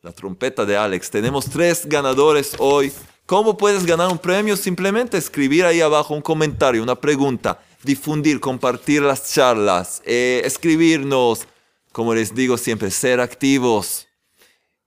La 0.00 0.12
trompeta 0.12 0.64
de 0.64 0.76
Alex. 0.76 1.10
Tenemos 1.10 1.46
tres 1.46 1.84
ganadores 1.84 2.54
hoy. 2.58 2.92
¿Cómo 3.26 3.56
puedes 3.56 3.84
ganar 3.84 4.08
un 4.08 4.18
premio? 4.18 4.56
Simplemente 4.56 5.18
escribir 5.18 5.64
ahí 5.64 5.80
abajo 5.80 6.14
un 6.14 6.22
comentario, 6.22 6.84
una 6.84 6.94
pregunta, 6.94 7.60
difundir, 7.82 8.38
compartir 8.38 9.02
las 9.02 9.32
charlas, 9.32 10.00
eh, 10.06 10.40
escribirnos, 10.44 11.48
como 11.90 12.14
les 12.14 12.32
digo 12.32 12.56
siempre, 12.56 12.92
ser 12.92 13.20
activos. 13.20 14.06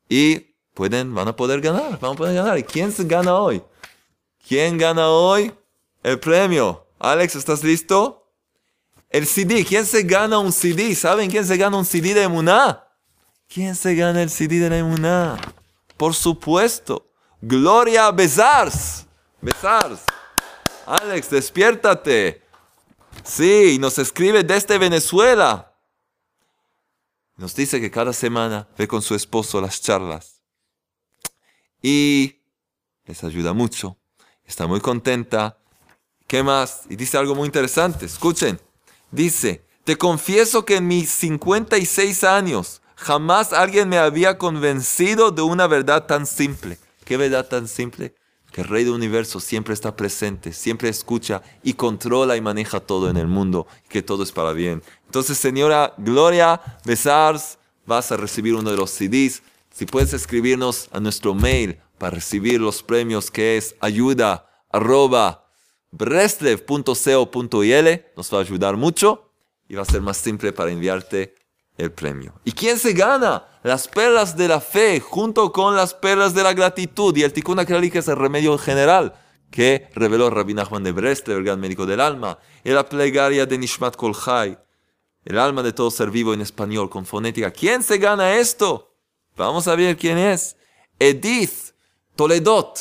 Y 0.07 0.55
pueden, 0.73 1.13
van 1.13 1.27
a 1.27 1.35
poder 1.35 1.59
ganar, 1.59 1.99
van 1.99 2.13
a 2.13 2.15
poder 2.15 2.33
ganar. 2.33 2.57
¿Y 2.57 2.63
quién 2.63 2.93
se 2.93 3.03
gana 3.03 3.35
hoy? 3.35 3.61
¿Quién 4.47 4.77
gana 4.77 5.09
hoy? 5.09 5.51
El 6.03 6.19
premio. 6.19 6.87
Alex, 6.99 7.35
¿estás 7.35 7.65
listo? 7.65 8.31
El 9.09 9.27
CD. 9.27 9.65
¿Quién 9.65 9.85
se 9.85 10.03
gana 10.03 10.39
un 10.39 10.53
CD? 10.53 10.95
¿Saben 10.95 11.29
quién 11.29 11.45
se 11.45 11.57
gana 11.57 11.75
un 11.75 11.85
CD 11.85 12.13
de 12.13 12.29
Muná? 12.29 12.87
¿Quién 13.53 13.75
se 13.75 13.95
gana 13.95 14.21
el 14.21 14.29
CD 14.29 14.59
de 14.59 14.69
la 14.69 14.77
Emuná? 14.77 15.37
Por 15.97 16.13
supuesto. 16.13 17.11
Gloria 17.41 18.09
Besars. 18.11 19.05
Besars. 19.41 20.03
Alex, 20.85 21.29
despiértate. 21.29 22.41
Sí, 23.25 23.77
nos 23.77 23.99
escribe 23.99 24.45
desde 24.45 24.77
Venezuela. 24.77 25.73
Nos 27.35 27.53
dice 27.53 27.81
que 27.81 27.91
cada 27.91 28.13
semana 28.13 28.69
ve 28.77 28.87
con 28.87 29.01
su 29.01 29.15
esposo 29.15 29.59
las 29.59 29.81
charlas 29.81 30.41
y 31.81 32.39
les 33.03 33.21
ayuda 33.21 33.51
mucho. 33.51 33.97
Está 34.45 34.65
muy 34.65 34.79
contenta. 34.79 35.57
¿Qué 36.25 36.41
más? 36.41 36.83
Y 36.89 36.95
dice 36.95 37.17
algo 37.17 37.35
muy 37.35 37.47
interesante. 37.47 38.05
Escuchen. 38.05 38.61
Dice, 39.11 39.65
te 39.83 39.97
confieso 39.97 40.63
que 40.63 40.77
en 40.77 40.87
mis 40.87 41.09
56 41.09 42.23
años 42.23 42.80
jamás 43.01 43.51
alguien 43.51 43.89
me 43.89 43.97
había 43.97 44.37
convencido 44.37 45.31
de 45.31 45.41
una 45.41 45.65
verdad 45.65 46.05
tan 46.05 46.27
simple. 46.27 46.77
¿Qué 47.03 47.17
verdad 47.17 47.47
tan 47.47 47.67
simple? 47.67 48.13
Que 48.51 48.61
el 48.61 48.67
Rey 48.67 48.83
del 48.83 48.93
Universo 48.93 49.39
siempre 49.39 49.73
está 49.73 49.95
presente, 49.95 50.53
siempre 50.53 50.89
escucha 50.89 51.41
y 51.63 51.73
controla 51.73 52.37
y 52.37 52.41
maneja 52.41 52.79
todo 52.79 53.09
en 53.09 53.17
el 53.17 53.27
mundo, 53.27 53.65
que 53.89 54.03
todo 54.03 54.21
es 54.23 54.31
para 54.31 54.53
bien. 54.53 54.83
Entonces, 55.05 55.37
señora 55.39 55.95
Gloria 55.97 56.61
Besars, 56.85 57.57
vas 57.87 58.11
a 58.11 58.17
recibir 58.17 58.53
uno 58.53 58.69
de 58.69 58.77
los 58.77 58.91
CDs 58.91 59.41
si 59.73 59.85
puedes 59.85 60.13
escribirnos 60.13 60.87
a 60.91 60.99
nuestro 60.99 61.33
mail 61.33 61.79
para 61.97 62.15
recibir 62.15 62.61
los 62.61 62.83
premios 62.83 63.31
que 63.31 63.57
es 63.57 63.75
ayuda 63.79 64.47
arroba 64.69 65.47
nos 68.15 68.33
va 68.33 68.37
a 68.37 68.41
ayudar 68.41 68.77
mucho 68.77 69.31
y 69.67 69.75
va 69.75 69.81
a 69.81 69.85
ser 69.85 70.01
más 70.01 70.17
simple 70.17 70.53
para 70.53 70.71
enviarte 70.71 71.40
el 71.81 71.91
premio. 71.91 72.33
¿Y 72.43 72.51
quién 72.51 72.77
se 72.77 72.93
gana? 72.93 73.45
Las 73.63 73.87
perlas 73.87 74.37
de 74.37 74.47
la 74.47 74.61
fe 74.61 74.99
junto 74.99 75.51
con 75.51 75.75
las 75.75 75.93
perlas 75.93 76.33
de 76.33 76.43
la 76.43 76.53
gratitud 76.53 77.15
y 77.15 77.23
el 77.23 77.33
Tikkun 77.33 77.65
que 77.65 77.99
es 77.99 78.07
el 78.07 78.15
remedio 78.15 78.57
general 78.57 79.13
que 79.51 79.89
reveló 79.93 80.29
Rabbi 80.29 80.53
Nachman 80.53 80.83
de 80.83 80.93
Breslev, 80.93 81.37
el 81.37 81.43
gran 81.43 81.59
médico 81.59 81.85
del 81.85 81.99
alma, 81.99 82.39
y 82.63 82.71
la 82.71 82.87
plegaria 82.87 83.45
de 83.45 83.57
Nishmat 83.57 83.95
Kolchai, 83.97 84.57
el 85.25 85.37
alma 85.37 85.61
de 85.61 85.73
todo 85.73 85.91
ser 85.91 86.09
vivo 86.09 86.33
en 86.33 86.41
español 86.41 86.89
con 86.89 87.05
fonética. 87.05 87.51
¿Quién 87.51 87.83
se 87.83 87.97
gana 87.97 88.35
esto? 88.35 88.95
Vamos 89.35 89.67
a 89.67 89.75
ver 89.75 89.97
quién 89.97 90.17
es. 90.17 90.55
Edith 90.97 91.73
Toledot. 92.15 92.79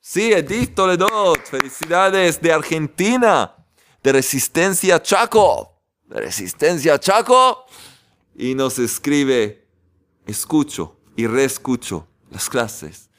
Sí, 0.00 0.32
Edith 0.32 0.74
Toledot. 0.74 1.44
Felicidades 1.44 2.40
de 2.40 2.52
Argentina. 2.52 3.54
De 4.02 4.12
Resistencia 4.12 5.02
Chaco. 5.02 5.82
De 6.04 6.20
Resistencia 6.20 6.98
Chaco. 6.98 7.66
Y 8.34 8.54
nos 8.54 8.78
escribe, 8.78 9.66
escucho 10.26 10.96
y 11.16 11.26
reescucho 11.26 12.06
las 12.30 12.48
clases. 12.48 13.10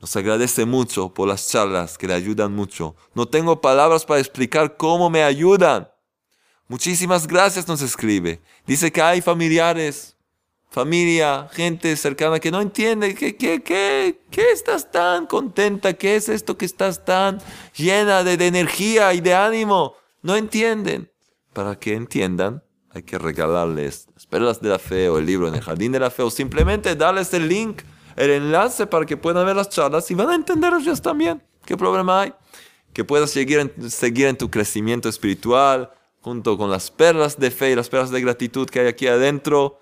Nos 0.00 0.14
agradece 0.16 0.64
mucho 0.64 1.12
por 1.12 1.28
las 1.28 1.48
charlas 1.48 1.98
que 1.98 2.06
le 2.06 2.14
ayudan 2.14 2.54
mucho. 2.54 2.94
No 3.14 3.26
tengo 3.26 3.60
palabras 3.60 4.04
para 4.04 4.20
explicar 4.20 4.76
cómo 4.76 5.10
me 5.10 5.22
ayudan. 5.22 5.88
Muchísimas 6.68 7.26
gracias 7.26 7.66
nos 7.66 7.82
escribe. 7.82 8.40
Dice 8.66 8.92
que 8.92 9.02
hay 9.02 9.20
familiares 9.20 10.18
familia, 10.70 11.48
gente 11.52 11.96
cercana 11.96 12.38
que 12.38 12.50
no 12.50 12.60
entiende 12.60 13.14
¿qué, 13.14 13.36
qué, 13.36 13.62
qué, 13.62 14.20
qué 14.30 14.50
estás 14.52 14.90
tan 14.90 15.26
contenta, 15.26 15.94
qué 15.94 16.16
es 16.16 16.28
esto 16.28 16.56
que 16.56 16.66
estás 16.66 17.04
tan 17.04 17.38
llena 17.74 18.22
de, 18.22 18.34
energía 18.46 19.14
y 19.14 19.20
de 19.20 19.34
ánimo. 19.34 19.94
No 20.22 20.36
entienden. 20.36 21.10
Para 21.52 21.78
que 21.78 21.94
entiendan, 21.94 22.62
hay 22.90 23.02
que 23.02 23.18
regalarles 23.18 24.08
las 24.14 24.26
perlas 24.26 24.60
de 24.60 24.68
la 24.70 24.78
fe 24.78 25.08
o 25.08 25.18
el 25.18 25.26
libro 25.26 25.48
en 25.48 25.54
el 25.54 25.60
jardín 25.60 25.92
de 25.92 26.00
la 26.00 26.10
fe 26.10 26.22
o 26.22 26.30
simplemente 26.30 26.96
darles 26.96 27.32
el 27.34 27.48
link, 27.48 27.82
el 28.16 28.30
enlace 28.30 28.86
para 28.86 29.06
que 29.06 29.16
puedan 29.16 29.44
ver 29.46 29.56
las 29.56 29.68
charlas 29.68 30.10
y 30.10 30.14
van 30.14 30.30
a 30.30 30.34
entender 30.34 30.72
ellos 30.72 31.02
también. 31.02 31.42
¿Qué 31.64 31.76
problema 31.76 32.22
hay? 32.22 32.34
Que 32.92 33.04
puedas 33.04 33.30
seguir 33.30 33.58
en, 33.58 33.90
seguir 33.90 34.26
en 34.26 34.36
tu 34.36 34.50
crecimiento 34.50 35.08
espiritual 35.08 35.90
junto 36.20 36.56
con 36.56 36.70
las 36.70 36.90
perlas 36.90 37.38
de 37.38 37.50
fe 37.50 37.72
y 37.72 37.74
las 37.76 37.88
perlas 37.88 38.10
de 38.10 38.20
gratitud 38.20 38.68
que 38.68 38.80
hay 38.80 38.86
aquí 38.86 39.06
adentro 39.06 39.80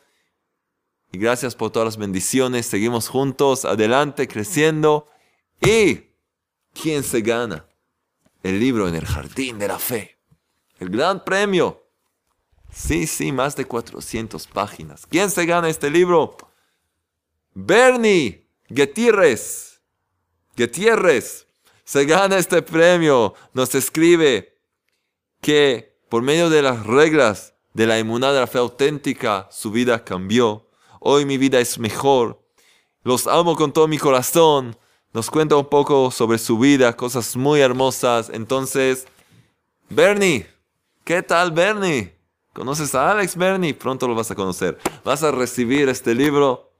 y 1.13 1.19
gracias 1.19 1.55
por 1.55 1.71
todas 1.71 1.87
las 1.87 1.97
bendiciones. 1.97 2.67
Seguimos 2.67 3.09
juntos, 3.09 3.65
adelante, 3.65 4.29
creciendo. 4.29 5.09
¿Y 5.61 6.03
quién 6.75 7.03
se 7.03 7.21
gana? 7.21 7.67
El 8.43 8.61
libro 8.61 8.89
en 8.89 8.95
el 8.95 9.07
jardín 9.07 9.59
de 9.59 9.69
la 9.69 9.79
fe. 9.79 10.19
El 10.79 10.91
gran 10.91 11.25
premio. 11.25 11.86
Sí, 12.71 13.07
sí, 13.07 13.33
más 13.33 13.57
de 13.57 13.65
400 13.65 14.47
páginas. 14.47 15.07
¿Quién 15.07 15.31
se 15.31 15.47
gana 15.47 15.69
este 15.69 15.91
libro? 15.91 16.37
Bernie 17.55 18.47
Gutiérrez. 18.69 19.81
Gutiérrez 20.57 21.47
se 21.85 22.05
gana 22.05 22.39
este 22.39 22.63
premio. 22.63 23.35
Nos 23.55 23.75
escribe 23.75 24.59
que 25.41 25.99
por 26.09 26.23
medio 26.23 26.51
de 26.51 26.63
las 26.63 26.85
reglas 26.87 27.55
de 27.73 27.87
la 27.87 27.99
inmunidad 27.99 28.35
de 28.35 28.41
la 28.41 28.47
fe 28.47 28.59
auténtica, 28.59 29.49
su 29.51 29.71
vida 29.71 30.05
cambió 30.05 30.67
hoy 31.09 31.25
mi 31.25 31.39
vida 31.39 31.61
es 31.61 31.79
mejor. 31.79 32.43
Los 33.05 33.29
amo 33.29 33.55
con 33.55 33.73
todo 33.73 33.87
mi 33.87 33.97
corazón. 33.97 34.77
Nos 35.13 35.31
cuenta 35.31 35.55
un 35.57 35.67
poco 35.67 36.11
sobre 36.11 36.37
su 36.37 36.59
vida, 36.59 36.97
cosas 36.97 37.37
muy 37.37 37.61
hermosas. 37.61 38.29
Entonces, 38.33 39.07
Bernie, 39.89 40.49
¿qué 41.05 41.23
tal 41.23 41.53
Bernie? 41.53 42.16
¿Conoces 42.57 42.93
a 42.95 43.11
Alex 43.11 43.37
Bernie? 43.37 43.75
Pronto 43.75 44.09
lo 44.09 44.15
vas 44.15 44.31
a 44.31 44.35
conocer. 44.35 44.79
Vas 45.05 45.23
a 45.23 45.31
recibir 45.31 45.91
este 45.91 46.15
libro 46.15 46.73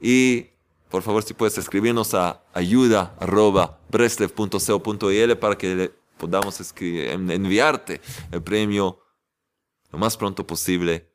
y 0.00 0.46
por 0.88 1.02
favor 1.02 1.22
si 1.22 1.34
puedes 1.34 1.58
escribirnos 1.58 2.14
a 2.14 2.42
ayuda.breslev.co.il 2.54 5.36
para 5.36 5.58
que 5.58 5.92
podamos 6.16 6.58
enviarte 6.80 8.00
el 8.32 8.42
premio 8.42 9.02
lo 9.92 9.98
más 9.98 10.16
pronto 10.16 10.46
posible. 10.46 11.12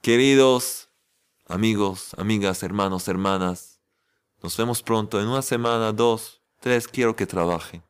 Queridos 0.00 0.88
amigos, 1.48 2.14
amigas, 2.18 2.62
hermanos, 2.62 3.08
hermanas, 3.08 3.80
nos 4.44 4.56
vemos 4.56 4.80
pronto, 4.80 5.20
en 5.20 5.26
una 5.26 5.42
semana, 5.42 5.90
dos, 5.90 6.40
tres, 6.60 6.86
quiero 6.86 7.16
que 7.16 7.26
trabajen. 7.26 7.82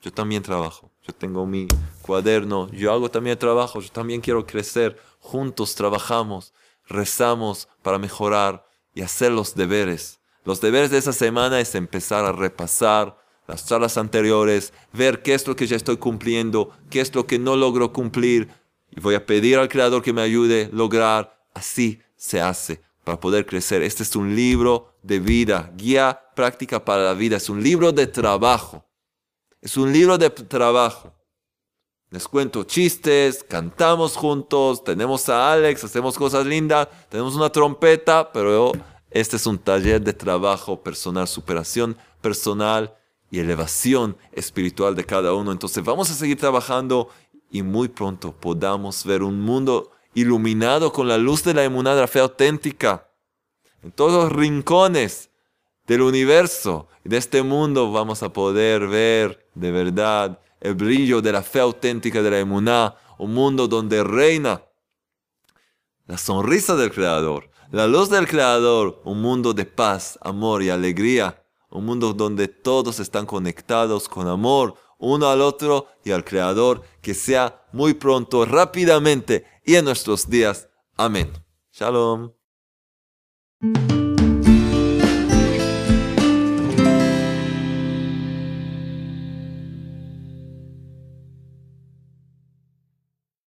Yo 0.00 0.12
también 0.12 0.44
trabajo, 0.44 0.91
yo 1.06 1.14
tengo 1.14 1.46
mi 1.46 1.66
cuaderno, 2.02 2.70
yo 2.70 2.92
hago 2.92 3.10
también 3.10 3.38
trabajo, 3.38 3.80
yo 3.80 3.90
también 3.90 4.20
quiero 4.20 4.46
crecer, 4.46 5.00
juntos 5.20 5.74
trabajamos, 5.74 6.52
rezamos 6.86 7.68
para 7.82 7.98
mejorar 7.98 8.66
y 8.94 9.02
hacer 9.02 9.32
los 9.32 9.54
deberes. 9.54 10.20
Los 10.44 10.60
deberes 10.60 10.90
de 10.90 10.98
esa 10.98 11.12
semana 11.12 11.60
es 11.60 11.74
empezar 11.74 12.24
a 12.24 12.32
repasar 12.32 13.16
las 13.46 13.66
charlas 13.66 13.98
anteriores, 13.98 14.72
ver 14.92 15.22
qué 15.22 15.34
es 15.34 15.46
lo 15.46 15.56
que 15.56 15.66
ya 15.66 15.76
estoy 15.76 15.96
cumpliendo, 15.96 16.70
qué 16.90 17.00
es 17.00 17.14
lo 17.14 17.26
que 17.26 17.38
no 17.38 17.56
logro 17.56 17.92
cumplir, 17.92 18.48
y 18.90 19.00
voy 19.00 19.14
a 19.14 19.26
pedir 19.26 19.58
al 19.58 19.68
Creador 19.68 20.02
que 20.02 20.12
me 20.12 20.22
ayude 20.22 20.64
a 20.64 20.76
lograr. 20.76 21.38
Así 21.54 22.00
se 22.16 22.40
hace 22.40 22.82
para 23.04 23.18
poder 23.18 23.46
crecer. 23.46 23.82
Este 23.82 24.02
es 24.02 24.14
un 24.16 24.36
libro 24.36 24.94
de 25.02 25.18
vida, 25.18 25.72
guía 25.76 26.20
práctica 26.36 26.84
para 26.84 27.04
la 27.04 27.14
vida, 27.14 27.36
es 27.36 27.48
un 27.48 27.62
libro 27.62 27.92
de 27.92 28.06
trabajo. 28.06 28.84
Es 29.62 29.76
un 29.76 29.92
libro 29.92 30.18
de 30.18 30.28
trabajo. 30.28 31.14
Les 32.10 32.26
cuento 32.26 32.64
chistes, 32.64 33.44
cantamos 33.48 34.16
juntos, 34.16 34.82
tenemos 34.82 35.28
a 35.28 35.52
Alex, 35.52 35.84
hacemos 35.84 36.18
cosas 36.18 36.44
lindas, 36.44 36.88
tenemos 37.08 37.36
una 37.36 37.48
trompeta, 37.48 38.32
pero 38.32 38.72
este 39.08 39.36
es 39.36 39.46
un 39.46 39.58
taller 39.58 40.02
de 40.02 40.12
trabajo 40.12 40.82
personal, 40.82 41.28
superación 41.28 41.96
personal 42.20 42.92
y 43.30 43.38
elevación 43.38 44.16
espiritual 44.32 44.96
de 44.96 45.04
cada 45.04 45.32
uno. 45.32 45.52
Entonces 45.52 45.82
vamos 45.84 46.10
a 46.10 46.14
seguir 46.14 46.38
trabajando 46.38 47.08
y 47.48 47.62
muy 47.62 47.86
pronto 47.86 48.32
podamos 48.32 49.04
ver 49.04 49.22
un 49.22 49.40
mundo 49.40 49.92
iluminado 50.12 50.92
con 50.92 51.06
la 51.06 51.18
luz 51.18 51.44
de 51.44 51.54
la 51.54 51.68
la 51.68 52.08
fe 52.08 52.18
auténtica. 52.18 53.08
En 53.80 53.92
todos 53.92 54.24
los 54.24 54.32
rincones 54.32 55.30
del 55.86 56.02
universo 56.02 56.88
de 57.04 57.16
este 57.16 57.42
mundo 57.42 57.90
vamos 57.90 58.22
a 58.22 58.32
poder 58.32 58.86
ver 58.86 59.48
de 59.54 59.70
verdad 59.70 60.40
el 60.60 60.74
brillo 60.74 61.20
de 61.20 61.32
la 61.32 61.42
fe 61.42 61.60
auténtica 61.60 62.22
de 62.22 62.30
la 62.30 62.38
emuná, 62.38 62.94
un 63.18 63.34
mundo 63.34 63.66
donde 63.68 64.04
reina 64.04 64.62
la 66.06 66.18
sonrisa 66.18 66.76
del 66.76 66.92
Creador, 66.92 67.50
la 67.70 67.86
luz 67.86 68.10
del 68.10 68.28
Creador, 68.28 69.00
un 69.04 69.20
mundo 69.20 69.54
de 69.54 69.64
paz, 69.64 70.18
amor 70.22 70.62
y 70.62 70.70
alegría 70.70 71.42
un 71.72 71.86
mundo 71.86 72.12
donde 72.12 72.48
todos 72.48 73.00
están 73.00 73.26
conectados 73.26 74.08
con 74.08 74.28
amor 74.28 74.76
uno 74.98 75.28
al 75.28 75.40
otro 75.40 75.88
y 76.04 76.12
al 76.12 76.24
Creador, 76.24 76.82
que 77.00 77.12
sea 77.12 77.66
muy 77.72 77.94
pronto, 77.94 78.44
rápidamente 78.44 79.44
y 79.64 79.74
en 79.74 79.84
nuestros 79.84 80.30
días. 80.30 80.68
Amén. 80.96 81.32
Shalom. 81.72 82.30